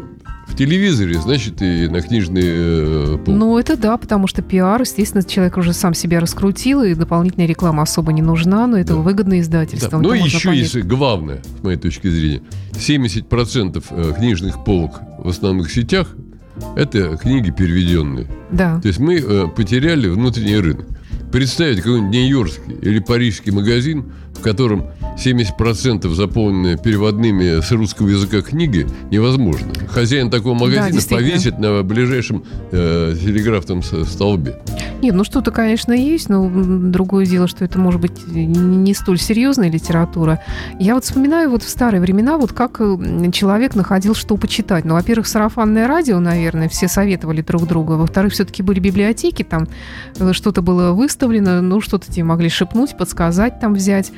[0.55, 3.35] телевизоре, значит, и на книжный э, пол.
[3.35, 7.83] Ну, это да, потому что пиар, естественно, человек уже сам себя раскрутил, и дополнительная реклама
[7.83, 8.99] особо не нужна, но это да.
[8.99, 9.91] выгодное издательство.
[9.91, 9.99] Да.
[9.99, 10.73] Но еще понять.
[10.73, 12.41] есть главное, с моей точки зрения,
[12.73, 16.15] 70% э, книжных полок в основных сетях
[16.75, 18.27] это книги переведенные.
[18.51, 18.79] Да.
[18.81, 20.85] То есть мы э, потеряли внутренний рынок.
[21.31, 28.87] Представить какой-нибудь нью-йоркский или парижский магазин, в котором 70% заполнены переводными с русского языка книги,
[29.11, 29.73] невозможно.
[29.89, 34.61] Хозяин такого магазина да, повесит на ближайшем э, телеграфном столбе.
[35.01, 39.69] Нет, ну что-то, конечно, есть, но другое дело, что это может быть не столь серьезная
[39.69, 40.41] литература.
[40.79, 44.85] Я вот вспоминаю вот в старые времена, вот как э, человек находил, что почитать.
[44.85, 47.95] Ну, во-первых, сарафанное радио, наверное, все советовали друг другу.
[47.95, 49.67] Во-вторых, все-таки были библиотеки, там
[50.17, 54.11] э, что-то было выставлено, ну, что-то тебе могли шепнуть, подсказать, там взять.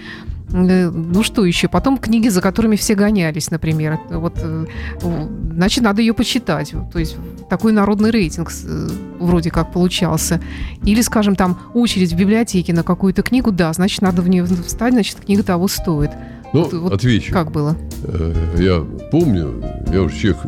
[0.54, 1.68] Э, ну что еще?
[1.68, 4.00] Потом книги, за которыми все гонялись, например.
[4.10, 4.66] Вот, э,
[5.54, 6.74] значит, надо ее почитать.
[6.92, 7.18] То есть
[7.50, 8.88] такой народный рейтинг э,
[9.20, 10.42] вроде как получался.
[10.84, 14.94] Или, скажем, там очередь в библиотеке на какую-то книгу, да, значит, надо в нее встать,
[14.94, 16.12] значит, книга того стоит.
[16.52, 17.32] Ну, вот, вот отвечу.
[17.32, 17.76] Как было?
[18.58, 20.40] Я помню, я уже человек,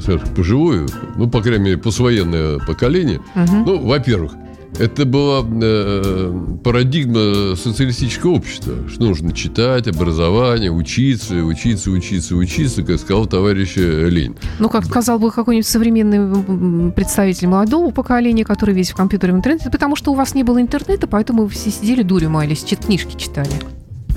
[0.00, 3.20] скажем, пожилой, ну, по крайней мере, послевоенное поколение.
[3.34, 3.56] Угу.
[3.66, 4.34] Ну, во-первых,
[4.78, 13.00] это была э, парадигма социалистического общества, что нужно читать, образование, учиться, учиться, учиться, учиться, как
[13.00, 14.36] сказал товарищ э, Ленин.
[14.58, 19.70] Ну, как сказал бы какой-нибудь современный представитель молодого поколения, который весь в компьютере в интернете,
[19.70, 23.50] потому что у вас не было интернета, поэтому вы все сидели дурью маялись, книжки читали.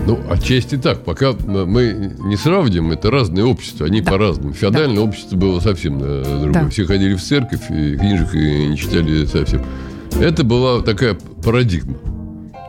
[0.06, 1.04] Ну, отчасти так.
[1.04, 4.12] Пока мы не сравним, это разные общества, они да.
[4.12, 4.54] по-разному.
[4.54, 5.02] Феодальное да.
[5.04, 6.64] общество было совсем э, другое.
[6.64, 6.70] Да.
[6.70, 9.62] Все ходили в церковь, и книжек и не читали совсем.
[10.22, 11.96] Это была такая парадигма.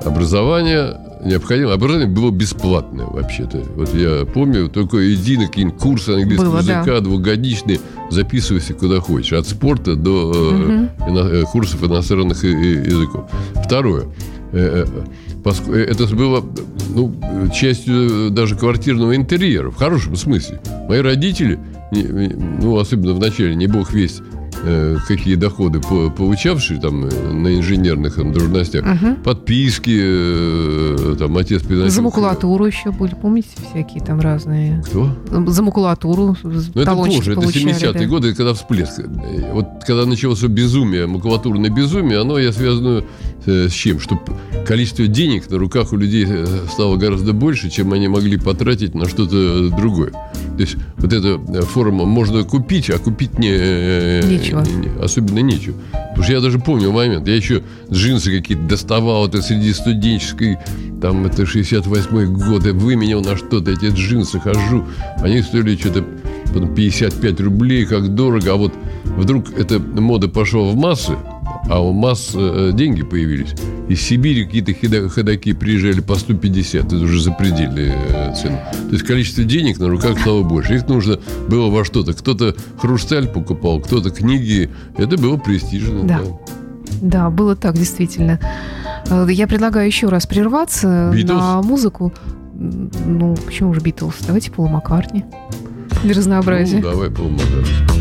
[0.04, 1.74] Образование необходимо.
[1.74, 3.58] Образование было бесплатное вообще-то.
[3.76, 7.00] Вот я помню, только иди на какие-нибудь курсы английского было, языка да.
[7.00, 7.78] двухгодичные,
[8.10, 9.34] записывайся куда хочешь.
[9.34, 11.18] От спорта до угу.
[11.18, 13.30] э, курсов иностранных языков.
[13.62, 14.06] Второе.
[14.52, 14.86] Э,
[15.44, 16.42] это было
[16.94, 17.14] ну,
[17.54, 20.60] частью даже квартирного интерьера, в хорошем смысле.
[20.88, 21.58] Мои родители,
[21.90, 24.41] ну, особенно в начале, не бог весть, Э,
[25.06, 29.16] какие доходы получавшие там э, на инженерных там, должностях, угу.
[29.24, 31.90] подписки, э, там отец приносил.
[31.90, 34.82] За макулатуру еще были, помните, всякие там разные.
[34.86, 35.10] Кто?
[35.46, 36.36] За макулатуру.
[36.42, 38.06] Ну, это позже, это 70-е да.
[38.06, 39.00] годы, когда всплеск.
[39.52, 43.04] Вот когда началось безумие, макулатурное безумие, оно я связано
[43.44, 43.98] с чем?
[43.98, 44.20] Что
[44.66, 46.26] количество денег на руках у людей
[46.70, 50.10] стало гораздо больше, чем они могли потратить на что-то другое.
[50.10, 55.04] То есть вот эта форма можно купить, а купить не, нечего.
[55.04, 55.76] Особенно нечего.
[55.92, 57.26] Потому что я даже помню момент.
[57.26, 60.58] Я еще джинсы какие-то доставал это среди студенческой,
[61.00, 64.84] там это 68-й год, я выменял на что-то эти джинсы, хожу.
[65.18, 66.04] Они стоили что-то
[66.76, 68.52] 55 рублей, как дорого.
[68.52, 68.72] А вот
[69.04, 71.16] вдруг эта мода пошла в массы,
[71.68, 73.54] а у масс э, деньги появились.
[73.88, 76.84] Из Сибири какие-то ходаки приезжали по 150.
[76.86, 78.60] Это уже запредельные э, цены.
[78.72, 80.74] То есть количество денег на руках стало больше.
[80.74, 82.12] Их нужно было во что-то.
[82.12, 84.70] Кто-то хрусталь покупал, кто-то книги.
[84.96, 86.02] Это было престижно.
[86.04, 86.20] Да.
[86.20, 86.24] да.
[87.00, 88.38] Да, было так, действительно.
[89.08, 91.32] Э, я предлагаю еще раз прерваться Beatles?
[91.32, 92.12] на музыку.
[92.54, 94.16] Ну, почему же Битлз?
[94.26, 95.24] Давайте Пола Маккартни.
[96.02, 96.76] Для разнообразия.
[96.76, 97.91] Ну, давай Пола Маккартни.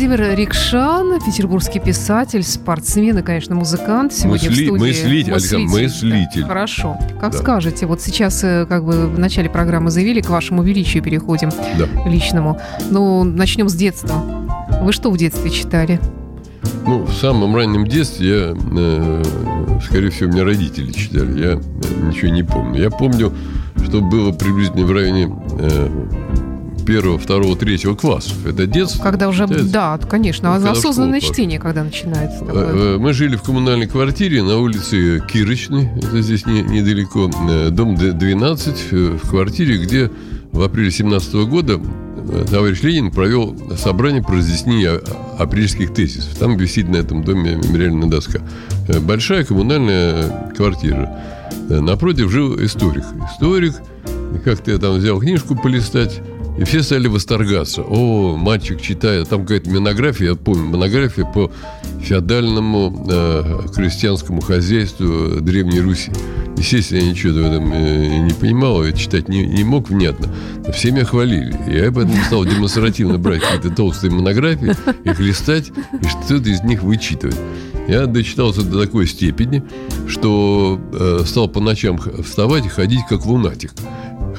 [0.00, 4.14] Владимир Рикшан, петербургский писатель, спортсмен и, конечно, музыкант.
[4.14, 4.80] Сегодня Мысли- в студии.
[4.80, 6.40] мыслитель, Александр, мыслитель.
[6.40, 6.98] Да, хорошо.
[7.20, 7.38] Как Да.
[7.38, 11.86] скажете, вот сейчас э, как бы в начале программы заявили, к вашему величию переходим, Да.
[12.08, 12.58] личному.
[12.88, 14.24] Ну, начнем с детства.
[14.80, 16.00] Вы что в детстве читали?
[16.86, 19.22] Ну, в самом раннем детстве я, э,
[19.84, 21.38] скорее всего, меня родители читали.
[21.38, 21.60] Я э,
[22.08, 22.80] ничего не помню.
[22.80, 23.34] Я помню,
[23.84, 25.88] что было приблизительно в районе э,
[26.84, 28.34] первого, второго, третьего классов.
[28.46, 29.02] Это детство.
[29.02, 29.72] Когда уже, считается.
[29.72, 32.44] да, конечно, Ну, когда осознанное школу чтение, когда начинается.
[32.44, 32.64] такое.
[32.66, 37.70] Э, э, Мы жили в коммунальной квартире на улице Кирочной, это здесь не- недалеко, э,
[37.70, 40.10] дом д- 12, э, в квартире, где
[40.52, 41.80] в апреле 17 года
[42.32, 45.02] э, товарищ Ленин провел собрание по разъяснению
[45.38, 46.34] апрельских тезисов.
[46.38, 48.40] Там висит на этом доме мемориальная доска.
[48.88, 51.18] Э, Большая коммунальная квартира.
[51.68, 53.04] Э, Напротив жил историк.
[53.32, 53.74] Историк,
[54.44, 56.20] как-то я там взял книжку полистать,
[56.58, 57.82] и все стали восторгаться.
[57.82, 59.28] О, мальчик читает.
[59.28, 61.50] Там какая-то монография, я помню, монография по
[62.02, 66.12] феодальному э, крестьянскому хозяйству Древней Руси.
[66.56, 70.28] Естественно, я ничего в этом э, не понимал, я читать не, не мог внятно.
[70.66, 71.56] Но все меня хвалили.
[71.66, 74.74] Я поэтому стал демонстративно брать какие-то толстые монографии,
[75.04, 77.36] их листать и что-то из них вычитывать.
[77.88, 79.62] Я дочитался до такой степени,
[80.06, 83.72] что э, стал по ночам вставать и ходить как лунатик.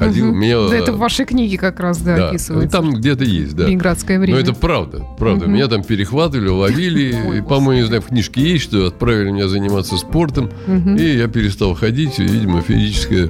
[0.02, 0.40] Ходил, Мгм.
[0.40, 0.68] меня...
[0.68, 2.76] Да, это э, в вашей книге как раз, да, да, описывается.
[2.78, 3.66] там где-то есть, да.
[3.68, 4.40] Ленинградское время.
[4.40, 5.46] Но это правда, правда.
[5.46, 5.54] Мгм.
[5.54, 7.16] Меня там перехватывали, ловили.
[7.28, 10.50] Ой, по-моему, не знаю, в книжке есть, что отправили меня заниматься спортом.
[10.66, 10.96] Мгм.
[10.96, 13.30] И я перестал ходить, и, видимо, физическое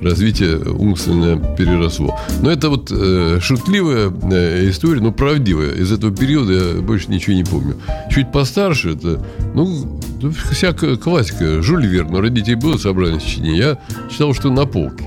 [0.00, 2.16] развитие умственное переросло.
[2.42, 5.70] Но это вот э, шутливая э, история, но правдивая.
[5.70, 7.76] Из этого периода я больше ничего не помню.
[8.10, 11.62] Чуть постарше, это, ну, ну, всякая классика.
[11.62, 13.58] Жюль Верн, родителей было собрание сочинений.
[13.58, 13.78] Я
[14.10, 15.04] читал, что на полке.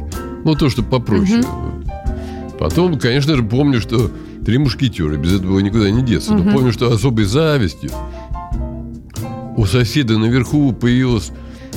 [0.47, 1.43] Ну, то, что попроще.
[2.57, 4.09] Потом, конечно же, помню, что
[4.45, 6.33] «Три мушкетера», без этого никуда не деться.
[6.33, 7.91] Но помню, что особой завистью
[9.57, 11.31] у соседа наверху появилась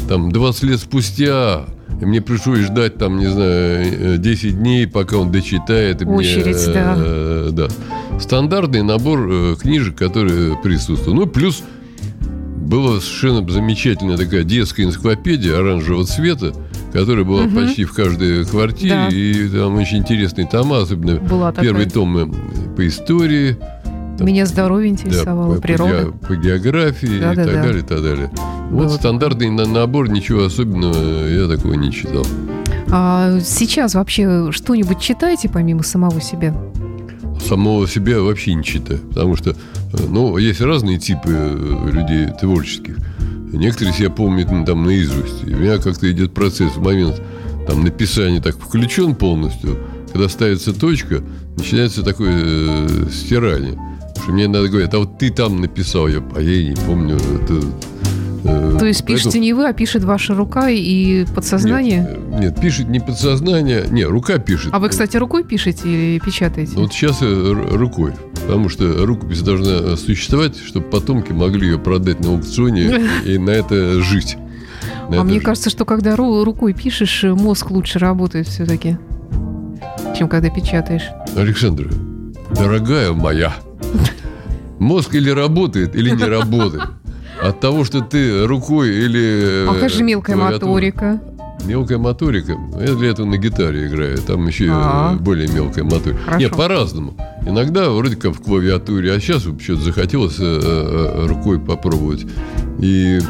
[0.08, 1.64] там 20 лет спустя,
[2.00, 6.02] и мне пришлось ждать там, не знаю, э, 10 дней, пока он дочитает.
[6.02, 6.94] и мне, Очередь, да.
[6.96, 7.68] э, да.
[8.20, 11.18] Стандартный набор э, книжек, которые присутствуют.
[11.18, 11.64] Ну, плюс
[12.20, 16.54] была совершенно замечательная такая детская энциклопедия оранжевого цвета,
[16.92, 19.08] которая была почти в каждой квартире, Да.
[19.08, 21.64] и там очень интересные тома, особенно Была такая.
[21.70, 22.26] первый том э,
[22.76, 23.56] по истории,
[24.18, 26.04] там, Меня здоровье да, интересовало, по, по природа.
[26.04, 27.50] ге- по географии и Да-да-да.
[27.52, 28.30] так далее, и так далее.
[28.70, 32.26] Было Вот стандартный на- набор, ничего особенного я такого не читал.
[32.92, 36.54] А сейчас вообще что-нибудь читаете помимо самого себя?
[37.46, 39.54] Самого себя вообще не читаю, потому что, э,
[40.08, 42.96] ну, есть разные типы э, людей творческих.
[43.52, 45.44] Некоторые себя помнят ну, там наизусть.
[45.46, 47.20] И у меня как-то идет процесс в момент
[47.66, 49.78] там написания так включен полностью,
[50.12, 51.22] когда ставится точка,
[51.56, 53.72] начинается такое э, стирание.
[53.72, 56.76] Потому что мне надо говорить, а вот ты там написал, я, а я и не
[56.76, 57.16] помню.
[57.16, 57.60] Это,
[58.44, 62.00] э, То есть поэтому- пишете не вы, а пишет ваша рука и подсознание?
[62.00, 64.70] Нет, э, нет, пишет не подсознание, не, рука пишет.
[64.72, 66.76] А вы, кстати, рукой пишете или печатаете?
[66.76, 68.12] Вот сейчас рукой,
[68.50, 74.02] потому что рукопись должна существовать, чтобы потомки могли ее продать на аукционе и на это
[74.02, 74.36] жить.
[75.08, 75.44] На а это мне жить.
[75.44, 78.98] кажется, что когда ру- рукой пишешь, э, мозг лучше работает все-таки,
[80.18, 81.04] чем когда печатаешь.
[81.36, 81.88] Александра,
[82.52, 83.54] дорогая моя,
[84.80, 86.82] мозг или работает, или не работает.
[87.40, 89.68] От того, что ты рукой или...
[89.68, 91.20] А э, как же мелкая моторика?
[91.64, 92.56] Мелкая моторика.
[92.80, 94.18] Я для этого на гитаре играю.
[94.18, 95.14] Там еще А.
[95.14, 96.18] э, более мелкая моторика.
[96.24, 96.38] Хорошо.
[96.40, 97.14] Нет, по-разному.
[97.46, 102.26] Иногда вроде как в клавиатуре, а сейчас что-то захотелось э, э, рукой попробовать.
[102.80, 103.20] И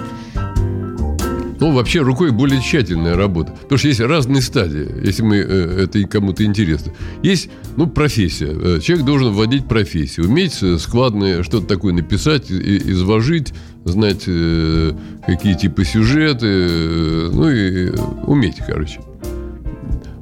[1.61, 3.53] ну, вообще, рукой более тщательная работа.
[3.53, 6.93] Потому что есть разные стадии, если мы, э, это кому-то интересно.
[7.23, 8.49] Есть, ну, профессия.
[8.51, 10.27] Э, Человек должен вводить профессию.
[10.27, 13.53] Уметь э, складное что-то такое написать, изложить,
[13.85, 14.93] знать, э,
[15.27, 17.91] какие типы сюжеты, э, ну, и
[18.27, 19.01] уметь, короче.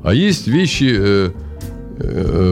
[0.02, 1.30] А есть вещи э,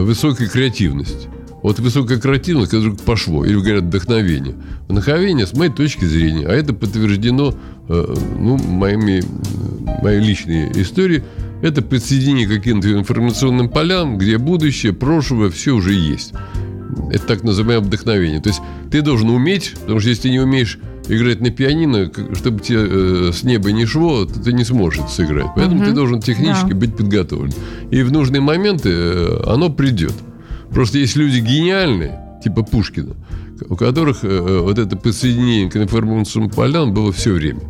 [0.03, 1.29] высокой креативности.
[1.63, 4.55] Вот высокая креативность, это вдруг пошло, или говорят вдохновение.
[4.87, 7.53] Вдохновение, с моей точки зрения, а это подтверждено
[7.87, 9.23] ну, моими,
[10.01, 11.23] моей личной историей,
[11.61, 16.33] это подсоединение к каким-то информационным полям, где будущее, прошлое, все уже есть.
[17.11, 18.41] Это так называемое вдохновение.
[18.41, 20.77] То есть ты должен уметь, потому что если ты не умеешь
[21.09, 25.47] играть на пианино, чтобы тебе э, с неба не шло, ты не сможешь это сыграть.
[25.55, 25.85] Поэтому Мгм.
[25.85, 26.75] ты должен технически Да.
[26.75, 27.53] быть подготовлен.
[27.91, 30.13] И в нужные моменты э, оно придет.
[30.71, 33.15] Просто есть люди гениальные, типа Пушкина,
[33.69, 37.61] у которых э, вот это подсоединение к информационным полям было все время.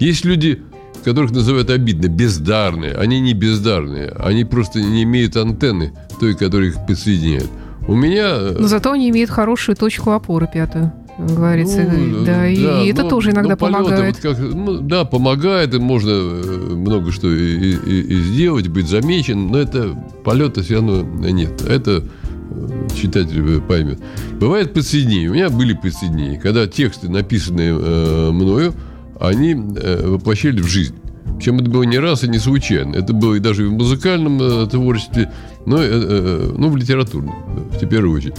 [0.00, 0.62] Есть люди,
[1.04, 2.92] которых называют обидно, бездарные.
[2.94, 7.48] Они не бездарные, они просто не имеют антенны той, которая их подсоединяет.
[7.88, 8.36] У меня...
[8.58, 11.82] Но зато они имеют хорошую точку опоры, пятую говорится.
[11.82, 14.24] Ну, да, да, и но, это тоже иногда полеты, помогает.
[14.24, 18.88] Вот как, ну, да, помогает, и можно э, много что и, и, и сделать, быть
[18.88, 19.94] замечен, но это
[20.24, 21.62] полета все равно нет.
[21.62, 22.04] Это
[22.50, 24.00] э, читатель поймет.
[24.38, 25.30] Бывает подсоединение.
[25.30, 28.74] У меня были подсоединения, когда тексты, написанные э, мною,
[29.20, 30.94] они э, воплощали в жизнь.
[31.36, 32.96] Причем это было не раз и не случайно.
[32.96, 35.32] Это было и даже в музыкальном э, творчестве,
[35.66, 37.34] но э, э, ну, в литературном,
[37.70, 38.36] в первую очередь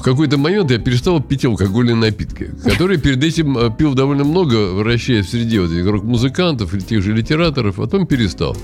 [0.00, 4.72] в какой-то момент я перестал пить алкогольные напитки, которые перед этим э, пил довольно много,
[4.72, 8.56] вращаясь в среде вот этих рок-музыкантов или тех же литераторов, а потом перестал.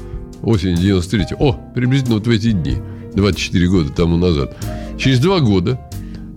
[0.42, 2.76] Осень 93 О, приблизительно вот в эти дни,
[3.14, 4.56] 24 года тому назад.
[4.98, 5.78] Через два года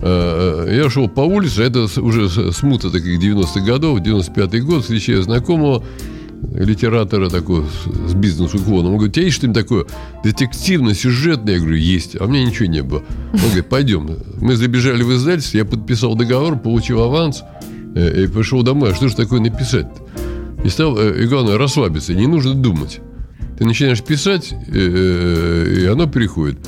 [0.02, 5.24] э, э, я шел по улице, это уже смута таких 90-х годов, 95-й год, встречаю
[5.24, 5.82] знакомого,
[6.54, 7.66] литератора такого
[8.08, 8.94] с бизнес-уклоном.
[8.94, 9.86] Он говорит, у тебя есть что-нибудь такое
[10.24, 11.56] детективно-сюжетное?
[11.56, 12.16] Я говорю, есть.
[12.20, 13.04] А у меня ничего не было.
[13.34, 14.10] Он говорит, пойдем.
[14.40, 17.44] Мы забежали в издательство, я подписал договор, получил аванс
[17.96, 18.92] э, и пошел домой.
[18.92, 20.66] А что же такое написать -то?
[20.66, 22.14] И стал, э, и главное, расслабиться.
[22.14, 23.00] Не нужно думать.
[23.58, 26.60] Ты начинаешь писать, э, и оно переходит.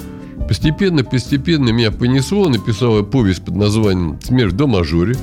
[0.47, 2.49] Постепенно, постепенно меня понесло.
[2.49, 5.15] Написал я повесть под названием «Смерть до мажоре».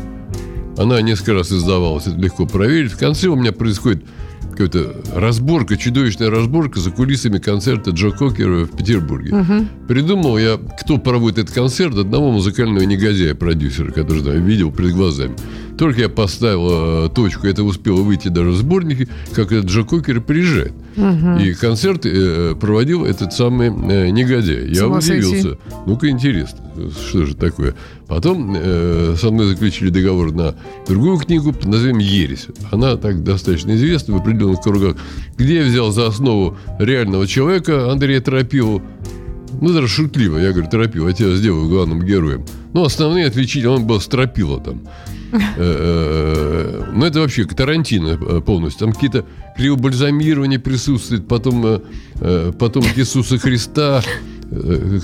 [0.79, 2.93] Она несколько раз издавалась, это легко проверить.
[2.93, 4.05] В конце у меня происходит
[4.59, 9.35] какая-то разборка, чудовищная разборка за кулисами концерта Джо Кокера в Петербурге.
[9.35, 9.67] Угу.
[9.87, 15.37] Придумал я, кто проводит этот концерт, одного музыкального негодяя, продюсера, который там, видел перед глазами.
[15.79, 20.21] Только я поставил э, точку, это успело выйти даже в сборнике, как этот Джо Кокер
[20.21, 20.73] приезжает.
[20.97, 21.39] Угу.
[21.41, 24.69] И концерт э, проводил этот самый э, негодяй.
[24.69, 25.57] Я удивился.
[25.87, 26.59] Ну-ка, интересно,
[27.09, 27.77] что же такое.
[28.09, 30.55] Потом э, со мной заключили договор на
[30.89, 32.47] другую книгу названием «Ересь».
[32.73, 34.19] Она так достаточно известна в
[34.53, 34.97] определенных кругах,
[35.37, 38.83] где я взял за основу реального человека Андрея Тропилова,
[39.61, 40.39] ну, даже шутливо.
[40.39, 42.45] Я говорю, Тропила, я тебя сделаю главным героем.
[42.75, 44.83] Ну, основные отличители, он был Стропила там.
[45.31, 48.87] Э, э, ну, это вообще Тарантино э, полностью.
[48.87, 49.27] Там какие-то
[49.59, 51.83] криобальзамирования присутствуют, потом,
[52.59, 54.03] потом Иисуса Христа.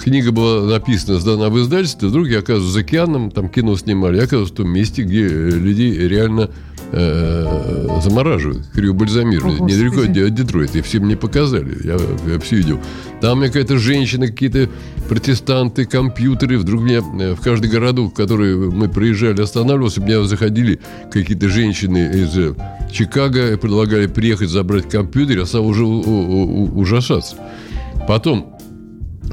[0.03, 2.09] Книга была написана, сдана в издательстве.
[2.09, 4.17] Вдруг я оказываюсь за океаном, там кино снимали.
[4.17, 6.49] Я оказываюсь в том месте, где людей реально
[6.93, 9.61] э, замораживают, криобальзамируют.
[9.61, 10.79] О, Недалеко от Детройта.
[10.79, 11.77] И все мне показали.
[11.85, 11.99] Я,
[12.33, 12.81] я все видел.
[13.21, 14.69] Там мне какая-то женщина, какие-то
[15.09, 16.59] протестанты, компьютеры.
[16.59, 17.01] Вдруг меня
[17.35, 20.81] в каждый городок, в который мы проезжали, останавливался, меня заходили
[21.11, 22.55] какие-то женщины из э,
[22.93, 25.39] Чикаго и предлагали приехать забрать компьютер.
[25.39, 27.37] Я стал уже ужасаться.
[28.07, 28.55] Потом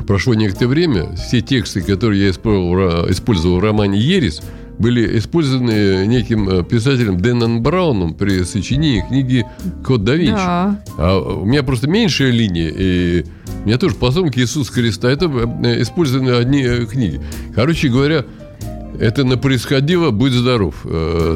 [0.07, 4.41] прошло некоторое время, все тексты, которые я использовал, использовал в романе «Ересь»,
[4.79, 9.45] были использованы неким э, писателем Дэннон Брауном при сочинении книги
[9.85, 10.33] «Код да Винчи».
[10.33, 10.83] Да.
[10.97, 13.25] А у меня просто меньшая линия, и
[13.63, 15.09] у меня тоже «Потомки Иисуса Христа».
[15.09, 17.21] Это э, использованы одни э, книги.
[17.53, 18.25] Короче говоря,
[18.99, 20.85] это на происходило «Будь здоров»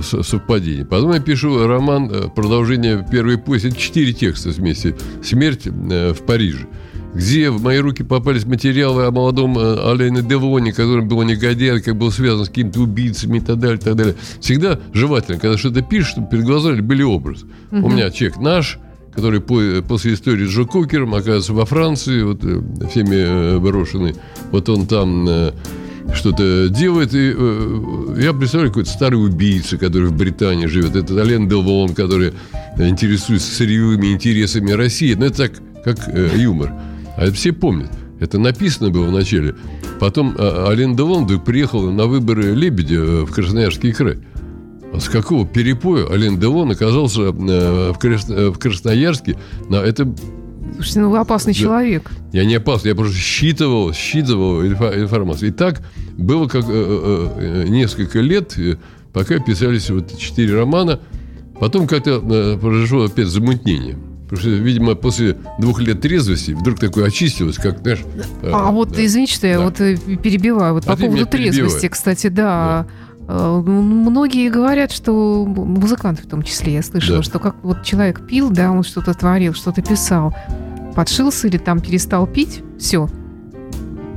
[0.01, 0.85] совпадение.
[0.85, 3.69] Потом я пишу роман, продолжение первой повести.
[3.69, 4.95] Это четыре текста вместе.
[5.23, 6.67] «Смерть в Париже»
[7.15, 11.95] где в мои руки попались материалы о молодом э, Олене Делоне, который был негодяй, как
[11.95, 14.15] был связан с какими-то убийцами и так далее, и так далее.
[14.41, 17.45] Всегда желательно, когда что-то пишешь, чтобы перед глазами были образы.
[17.71, 17.85] Угу.
[17.85, 18.79] У меня человек наш,
[19.13, 22.61] который по, после истории с Джо Кокером оказывается во Франции, вот э,
[22.91, 23.15] всеми
[23.55, 24.15] э, брошенный.
[24.51, 25.53] Вот он там
[26.13, 27.13] что-то делает.
[27.13, 30.95] И э, я представляю какой-то старый убийца, который в Британии живет.
[30.95, 32.33] Это Ален Делон, который
[32.77, 35.13] интересуется сырьевыми интересами России.
[35.13, 35.51] Но это так,
[35.83, 36.73] как э, юмор.
[37.17, 37.91] А это все помнят.
[38.19, 39.55] Это написано было вначале.
[39.99, 44.19] Потом а, Ален Делон вдруг приехал на выборы Лебедя э, в Красноярский край.
[44.93, 49.37] А с какого перепоя Ален Делон оказался э, в, Красно, э, в Красноярске?
[49.69, 50.07] На это
[50.75, 51.59] Слушайте, ну вы опасный да.
[51.59, 52.11] человек.
[52.33, 55.49] Я не опасный, я просто считывал, считывал информацию.
[55.49, 55.81] И так
[56.17, 58.57] было как э, э, несколько лет,
[59.13, 60.99] пока писались вот четыре романа.
[61.59, 63.97] Потом как-то э, произошло опять замутнение.
[64.25, 68.03] Потому что, видимо, после двух лет трезвости вдруг такое очистилось, как, знаешь...
[68.41, 70.73] А, а вот, да, извините, что я вот э, перебиваю.
[70.73, 72.87] Вот а по поводу трезвости, кстати, да.
[73.27, 73.33] да.
[73.33, 77.23] Э, многие говорят, что музыканты в том числе, я слышала, да.
[77.23, 80.35] что как вот человек пил, да, он что-то творил, что-то писал,
[80.95, 83.07] подшился или там перестал пить, все,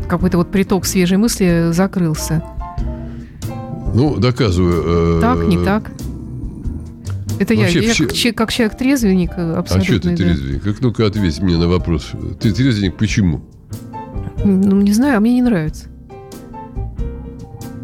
[0.09, 2.43] какой-то вот приток свежей мысли закрылся.
[3.95, 5.21] Ну, доказываю.
[5.21, 5.91] Так, не так?
[7.39, 9.77] Это Вообще, я, я как, как человек трезвенник абсолютно.
[9.77, 10.63] А что ты трезвенник?
[10.63, 12.11] Как ну-ка ответь мне на вопрос.
[12.41, 13.45] Ты трезвенник почему?
[14.45, 15.87] Ну, не знаю, а мне не нравится.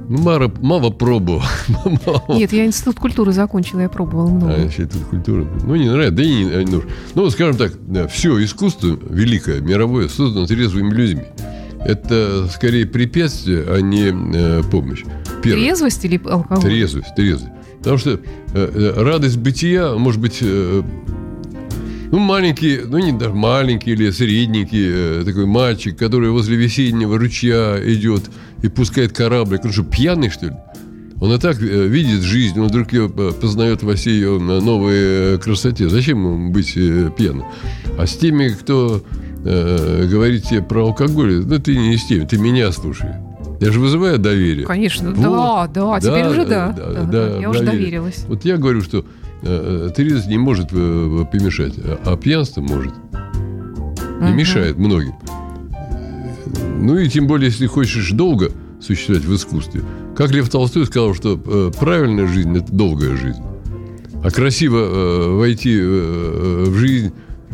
[0.08, 1.42] Ну, мало, мало пробовал.
[2.28, 4.54] Нет, я институт культуры закончила, я пробовал много.
[4.54, 5.46] А, институт культуры.
[5.66, 6.90] Ну, не нравится, да и не, не нужно.
[7.14, 7.72] Ну, скажем так,
[8.10, 11.24] все искусство великое, мировое, создано трезвыми людьми.
[11.84, 15.04] это скорее препятствие, а не э, помощь.
[15.42, 15.62] Первое.
[15.64, 16.62] Трезвость или алкоголь?
[16.62, 17.52] Трезвость, трезвость.
[17.84, 18.18] Потому что э,
[18.54, 20.82] э, радость бытия, может быть, э,
[22.10, 27.78] ну, маленький, ну, не даже маленький или средненький э, такой мальчик, который возле весеннего ручья
[27.84, 28.22] идет
[28.62, 29.60] и пускает корабль.
[29.62, 30.52] Он что, пьяный, что ли?
[31.20, 35.90] Он и так э, видит жизнь, он вдруг ее познает во всей ее новой красоте.
[35.90, 37.44] Зачем ему быть пьяным?
[37.98, 39.04] А с теми, кто
[39.44, 43.10] э, говорит тебе про алкоголь, ну, ты не с теми, ты меня слушай.
[43.60, 44.66] Я же вызываю доверие.
[44.66, 45.72] Конечно, вот.
[45.72, 46.74] да, да, теперь уже да.
[46.76, 47.48] да, да, да я доверие.
[47.48, 48.24] уже доверилась.
[48.26, 49.04] Вот я говорю, что
[49.42, 52.92] э, трезвость не может э, помешать, а, а пьянство может.
[54.20, 54.34] И угу.
[54.34, 55.14] мешает многим.
[56.80, 58.50] Ну и тем более, если хочешь долго
[58.80, 59.82] существовать в искусстве.
[60.16, 63.42] Как Лев Толстой сказал, что э, правильная жизнь– это долгая жизнь.
[64.22, 67.12] А красиво э, войти э, в жизнь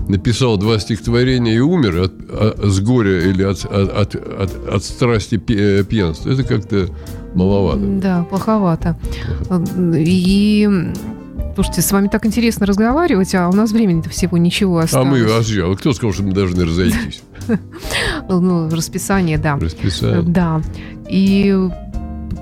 [0.08, 5.36] написал два стихотворения и умер от, от, с горя или от, от, от, от страсти
[5.36, 6.88] пьянства, это как-то
[7.34, 7.80] маловато.
[7.80, 8.96] Да, плоховато.
[9.94, 10.68] И
[11.54, 15.08] Слушайте, с вами так интересно разговаривать, а у нас времени-то всего ничего осталось.
[15.08, 17.22] А мы, а, а кто сказал, что мы должны разойтись?
[18.28, 19.56] Ну, расписание, да.
[19.56, 20.22] Расписание.
[20.22, 20.62] Да.
[21.08, 21.68] И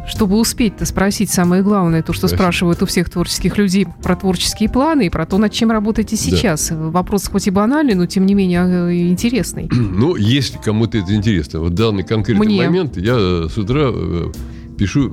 [0.06, 2.38] чтобы успеть-то спросить самое главное, то, что Спасибо.
[2.38, 6.68] спрашивают у всех творческих людей про творческие планы и про то, над чем работаете сейчас.
[6.70, 6.76] Да.
[6.76, 9.68] Вопрос хоть и банальный, но тем не менее э, интересный.
[9.98, 12.64] Ну, если кому-то это интересно, вот данный конкретный Мне.
[12.64, 14.32] момент, я э, с утра э,
[14.78, 15.12] пишу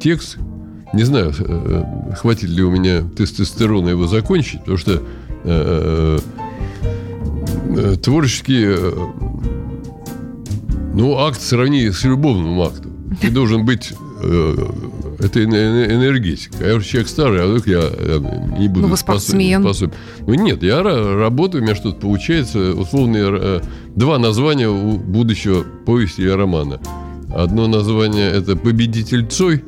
[0.00, 0.38] текст,
[0.94, 1.34] не знаю,
[2.16, 5.02] хватит ли у меня тестостерона его закончить, потому что
[8.02, 8.74] творческий
[10.94, 12.87] ну, акт сравни с любовным актом.
[13.20, 14.56] Ты должен быть Э,
[15.20, 16.64] это энергетика.
[16.64, 17.82] Я уже человек старый, а вдруг я
[18.58, 19.62] не буду ну, спортсмен.
[19.62, 19.94] способен.
[20.26, 22.74] Ну, нет, я работаю, у меня что-то получается.
[22.74, 23.60] Условные э,
[23.94, 26.80] два названия у будущего повести или романа.
[27.34, 29.64] Одно название– это «Победитель Цой»,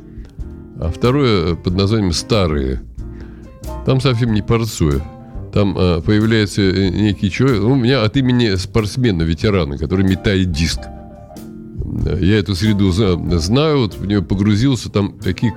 [0.79, 2.81] а второе под названием «Старые».
[3.85, 5.01] Там совсем не порцуя.
[5.53, 10.79] Там э, появляется некий человек, ну, у меня от имени спортсмена, ветерана, который метает диск–
[12.05, 15.53] я эту среду знаю, вот в нее погрузился, там такие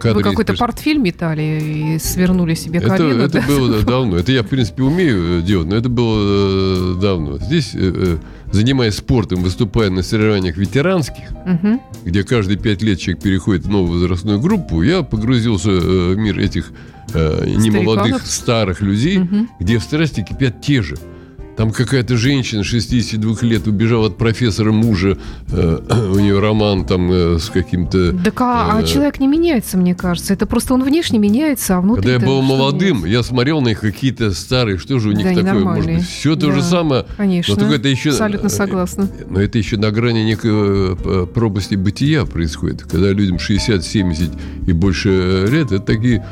[0.00, 0.22] кадры...
[0.22, 3.22] Вы какой-то портфель метали и свернули себе колено?
[3.22, 4.16] Это, это было давно.
[4.16, 7.38] Это я, в принципе, умею э, делать, но это было э, давно.
[7.38, 8.16] Здесь, э,
[8.50, 11.80] занимаясь спортом, выступая на соревнованиях ветеранских, угу.
[12.04, 16.72] где каждые пять лет человек переходит в новую возрастную группу, я погрузился в мир этих
[17.12, 19.48] немолодых старых людей, угу.
[19.58, 20.96] где в страсти кипят те же–
[21.56, 25.18] там какая-то женщина 62 лет убежала от профессора мужа.
[25.50, 25.78] Э,
[26.14, 28.12] у нее роман там э, с каким-то...
[28.24, 30.32] Так а, а э, человек не меняется, мне кажется.
[30.32, 32.02] Это просто он внешне меняется, а внутри...
[32.02, 33.08] Когда я был молодым, меняется?
[33.08, 34.78] я смотрел на них какие-то старые.
[34.78, 35.64] Что же у них да, такое?
[35.64, 37.06] Может быть, все то да, же самое.
[37.16, 37.54] Конечно.
[37.54, 39.08] Но только это еще, абсолютно согласна.
[39.28, 40.96] Но это еще на грани некой
[41.26, 42.84] пропасти бытия происходит.
[42.84, 44.30] Когда людям 60, 70
[44.66, 46.24] и больше лет, это такие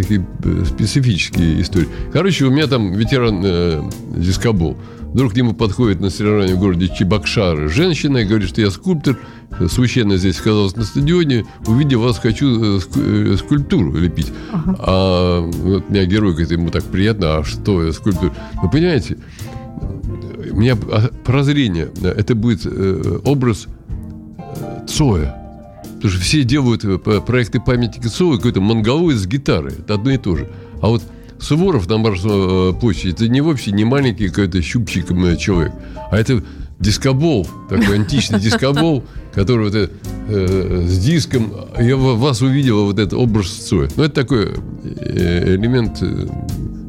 [0.00, 1.88] такие э, специфические истории.
[2.12, 3.82] Короче, у меня там ветеран э,
[4.16, 4.76] дискобол.
[5.12, 9.16] Вдруг к нему подходит на соревнование в городе Чебокшары женщина и говорит, что я скульптор,
[9.68, 14.32] случайно здесь оказался на стадионе, увидев вас, хочу э, э, скульптуру лепить.
[14.52, 14.76] Ага.
[14.78, 18.32] А вот у меня герой говорит, ему так приятно, а что я скульптор?
[18.62, 19.16] Вы понимаете,
[20.50, 20.76] у меня
[21.24, 22.66] прозрение, это будет
[23.24, 23.66] образ
[24.86, 25.45] Цоя
[25.96, 29.72] Потому что все делают э, проекты памятника Совы какой-то монголоид с гитарой.
[29.72, 30.48] Это одно и то же.
[30.82, 31.02] А вот
[31.38, 35.72] Суворов на Марсовой э, площади, это не вообще не маленький какой-то щупчик человек,
[36.10, 36.42] а это
[36.78, 43.48] дискобол, такой античный дискобол, который вот э, с диском, я вас увидела вот этот образ
[43.48, 43.88] Цоя.
[43.96, 46.26] Ну, это такой э, элемент э,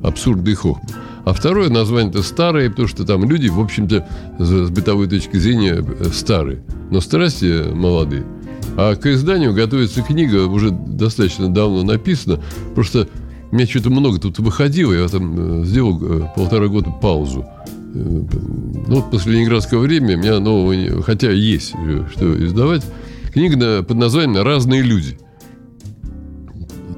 [0.03, 0.87] абсурда и хохма.
[1.25, 4.07] А второе название это старое, потому что там люди, в общем-то,
[4.39, 5.83] с бытовой точки зрения
[6.13, 8.23] старые, но страсти молодые.
[8.77, 12.39] А к изданию готовится книга, уже достаточно давно написана.
[12.75, 13.09] Просто
[13.51, 17.43] у меня что-то много тут выходило, я там э, сделал э, полтора года паузу.
[17.95, 18.21] Э,
[18.87, 21.73] ну, после ленинградского времени у меня нового, хотя есть
[22.11, 22.85] что издавать,
[23.33, 25.17] книга под названием «Разные люди».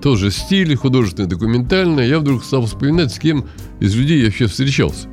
[0.02, 2.08] Тоже стиль художественный, документальный.
[2.08, 3.46] Я вдруг стал вспоминать, с кем
[3.80, 5.08] из людей я вообще встречался.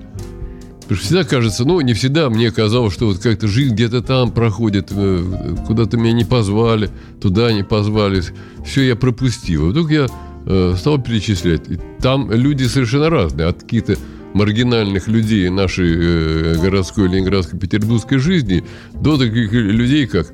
[0.86, 4.30] Потому что всегда кажется, ну, не всегда мне казалось, что вот как-то жизнь где-то там
[4.30, 8.22] проходит, э, куда-то меня не позвали, туда не позвали,
[8.64, 9.66] все я пропустил.
[9.66, 10.06] И вдруг я
[10.46, 11.68] э, стал перечислять.
[11.68, 13.96] И там люди совершенно разные, от каких-то
[14.32, 18.62] маргинальных людей нашей э, городской, ленинградской, петербургской жизни
[18.94, 20.32] до таких людей, как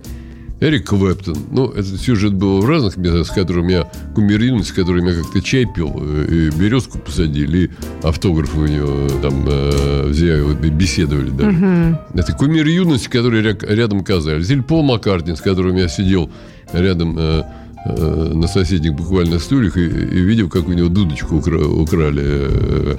[0.63, 1.37] Эрик Клэптон.
[1.51, 5.15] Ну, этот сюжет был в разных местах, с которым я кумир юности, с которым я
[5.15, 7.71] как-то чай пил, э, и березку посадили, и
[8.07, 11.51] автографы у него там э, взяли, беседовали даже.
[11.51, 11.99] Мгм.
[12.15, 14.49] Это кумир юности, которые ря- рядом оказались.
[14.51, 16.31] Или Пол Маккартни, с которым я сидел
[16.73, 17.43] рядом э,
[17.85, 22.23] э, на соседних буквально стульях и, и видел, как у него дудочку укра- украли.
[22.25, 22.97] э,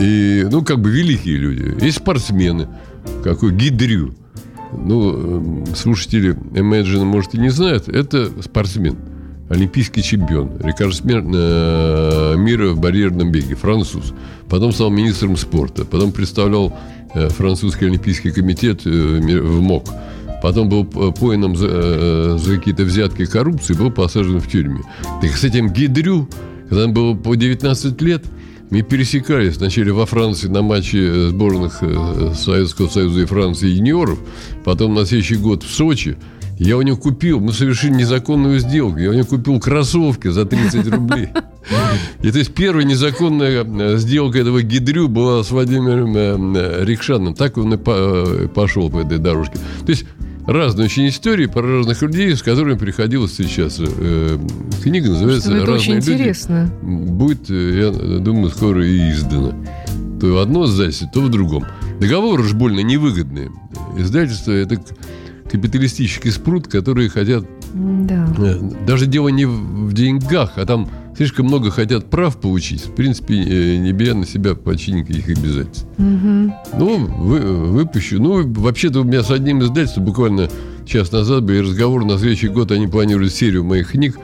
[0.00, 1.84] И, ну, как бы великие люди.
[1.84, 2.68] Есть спортсмены,
[3.24, 4.14] какой Гидрю.
[4.72, 7.88] Ну, эм, слушатели Imagine, может, и не знают.
[7.88, 8.96] Это спортсмен.
[9.48, 14.12] Олимпийский чемпион, рекордсмен э, мира в барьерном беге, француз.
[14.48, 15.84] Потом стал министром спорта.
[15.84, 16.72] Потом представлял
[17.14, 19.88] э, французский олимпийский комитет э, ми- в МОК.
[20.40, 24.82] Потом был п- пойман за, э, за какие-то взятки и коррупции, был посажен в тюрьме.
[25.20, 26.28] Так с этим Гидрю,
[26.68, 28.24] когда ему было по 19 лет,
[28.70, 34.18] мы пересекались вначале во Франции на матче э, сборных э, Советского Союза и Франции юниоров,
[34.64, 36.16] потом на следующий год в Сочи.
[36.58, 38.98] Я у него купил, мы совершили незаконную сделку.
[38.98, 41.28] Я у него купил кроссовки за 30 рублей.
[42.22, 46.54] И то есть первая незаконная э, сделка этого гидрю была с Владимиром
[46.84, 47.34] Рикшаном.
[47.34, 49.58] Так он и по- пошел по этой дорожке.
[49.84, 50.04] То есть
[50.50, 53.84] разные очень истории про разных людей, с которыми приходилось встречаться.
[53.86, 54.38] Э,
[54.82, 56.10] Книга называется это очень «Разные люди».
[56.10, 56.70] интересно.
[56.82, 59.54] Будет, э, я думаю, скоро и издано.
[60.20, 61.64] То в одно издательство, то в другом.
[62.00, 63.50] Договоры уж больно невыгодные.
[63.96, 64.82] Издательство– это
[65.50, 67.44] капиталистический спрут, которые хотят...
[67.74, 68.26] Да.
[68.38, 72.84] э, Даже дело не в деньгах, а там слишком много хотят прав получить.
[72.86, 75.86] В принципе, э, не беря на себя почти никаких обязательств.
[75.98, 76.52] Мгм.
[76.78, 78.20] Ну, вы, выпущу.
[78.20, 80.48] Ну, вообще-то у меня с одним издательством буквально
[80.86, 82.04] час назад был разговор.
[82.04, 84.18] На следующий год они планируют серию моих книг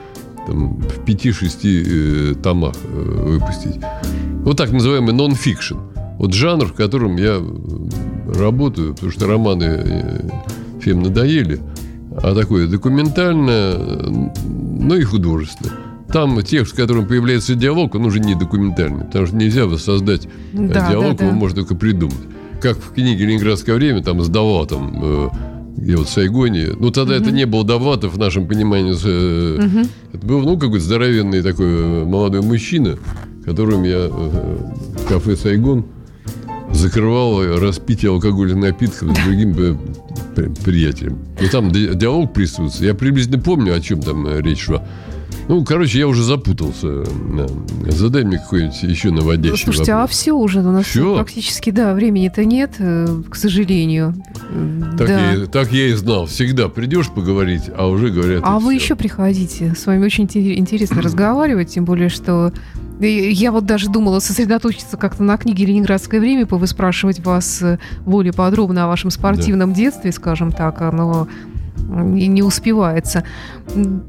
[0.45, 3.79] там, в 5-6 э, томах э, выпустить.
[4.43, 5.75] Вот так называемый нон-фикшн.
[6.17, 10.29] Вот жанр, в котором я э, работаю, потому что романы э,
[10.81, 11.59] всем надоели.
[12.21, 15.73] А такое документальное, но и художественное.
[16.11, 20.29] Там текст, в котором появляется диалог, он уже не документальный, потому что нельзя воссоздать э,
[20.53, 21.25] Да, диалог, да, да.
[21.25, 22.17] его можно только придумать.
[22.61, 25.29] Как в книге «Ленинградское время» там сдавал там, э,
[25.75, 26.69] где вот в Сайгоне.
[26.79, 28.93] Ну, тогда это не был Давлатов в нашем понимании.
[28.93, 29.87] Мгм.
[30.13, 32.97] Это был, ну, какой-то здоровенный такой молодой мужчина,
[33.45, 35.85] которым я в кафе «Сайгон»
[36.77, 39.75] закрывал распитие алкогольных напитков с другим э,
[40.35, 41.19] при- приятелем.
[41.41, 42.87] Ну, там ди- диалог присутствует.
[42.91, 44.83] Я приблизительно помню, о чем там э, речь шла.
[45.47, 46.87] Ну, короче, я уже запутался.
[46.87, 47.47] Э,
[47.89, 50.11] Задай мне какой-нибудь еще наводящий Слушайте, а вопрос.
[50.17, 51.15] все уже у нас Всё?
[51.15, 54.13] практически, да, времени-то нет, э, к сожалению.
[54.49, 55.31] Э, Так, да.
[55.31, 56.25] я, и- так я и знал.
[56.25, 58.41] Всегда придешь поговорить, а уже говорят...
[58.45, 58.83] А вы всё.
[58.83, 59.73] еще приходите.
[59.73, 62.51] С вами очень инте- интересно разговаривать, тем более, что
[62.99, 68.33] и я вот даже думала сосредоточиться как-то на книге «Ленинградское время», повыспрашивать вас э, более
[68.33, 71.27] подробно о вашем спортивном детстве, скажем так, но
[71.87, 73.23] не успевается.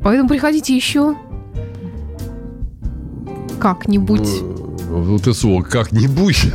[0.03, 1.15] Поэтому приходите еще
[3.59, 4.29] как-нибудь.
[4.89, 6.47] Ну, Вот это слово «как-нибудь».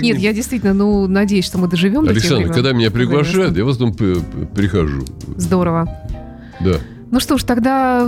[0.00, 3.68] Нет, я действительно, ну, надеюсь, что мы доживем до Александр, когда меня приглашают, я в
[3.68, 5.04] основном прихожу.
[5.36, 5.88] Здорово.
[6.60, 6.78] Да.
[7.10, 8.06] Ну что ж, тогда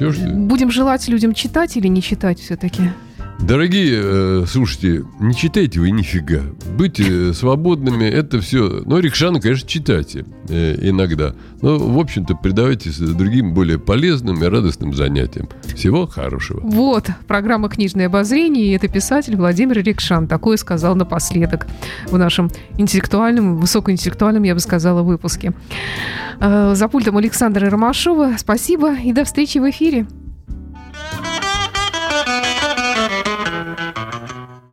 [0.00, 2.90] будем желать людям читать или не читать все-таки.
[3.40, 6.40] Дорогие э, слушатели, не читайте вы нифига.
[6.78, 8.82] Будьте э, свободными, это все.
[8.86, 11.34] Но Рикшана, конечно, читайте э, иногда.
[11.60, 15.48] Но, в общем-то, предавайтесь другим более полезным и радостным занятиям.
[15.74, 16.60] Всего хорошего.
[16.62, 20.26] Вот, программа «Книжное обозрение», и это писатель Владимир Рикшан.
[20.26, 21.66] Такое сказал напоследок
[22.06, 25.52] в нашем интеллектуальном, высокоинтеллектуальном, я бы сказала, выпуске.
[26.40, 28.36] Э, За пультом Александра Ромашова.
[28.38, 30.06] Спасибо и до встречи в эфире.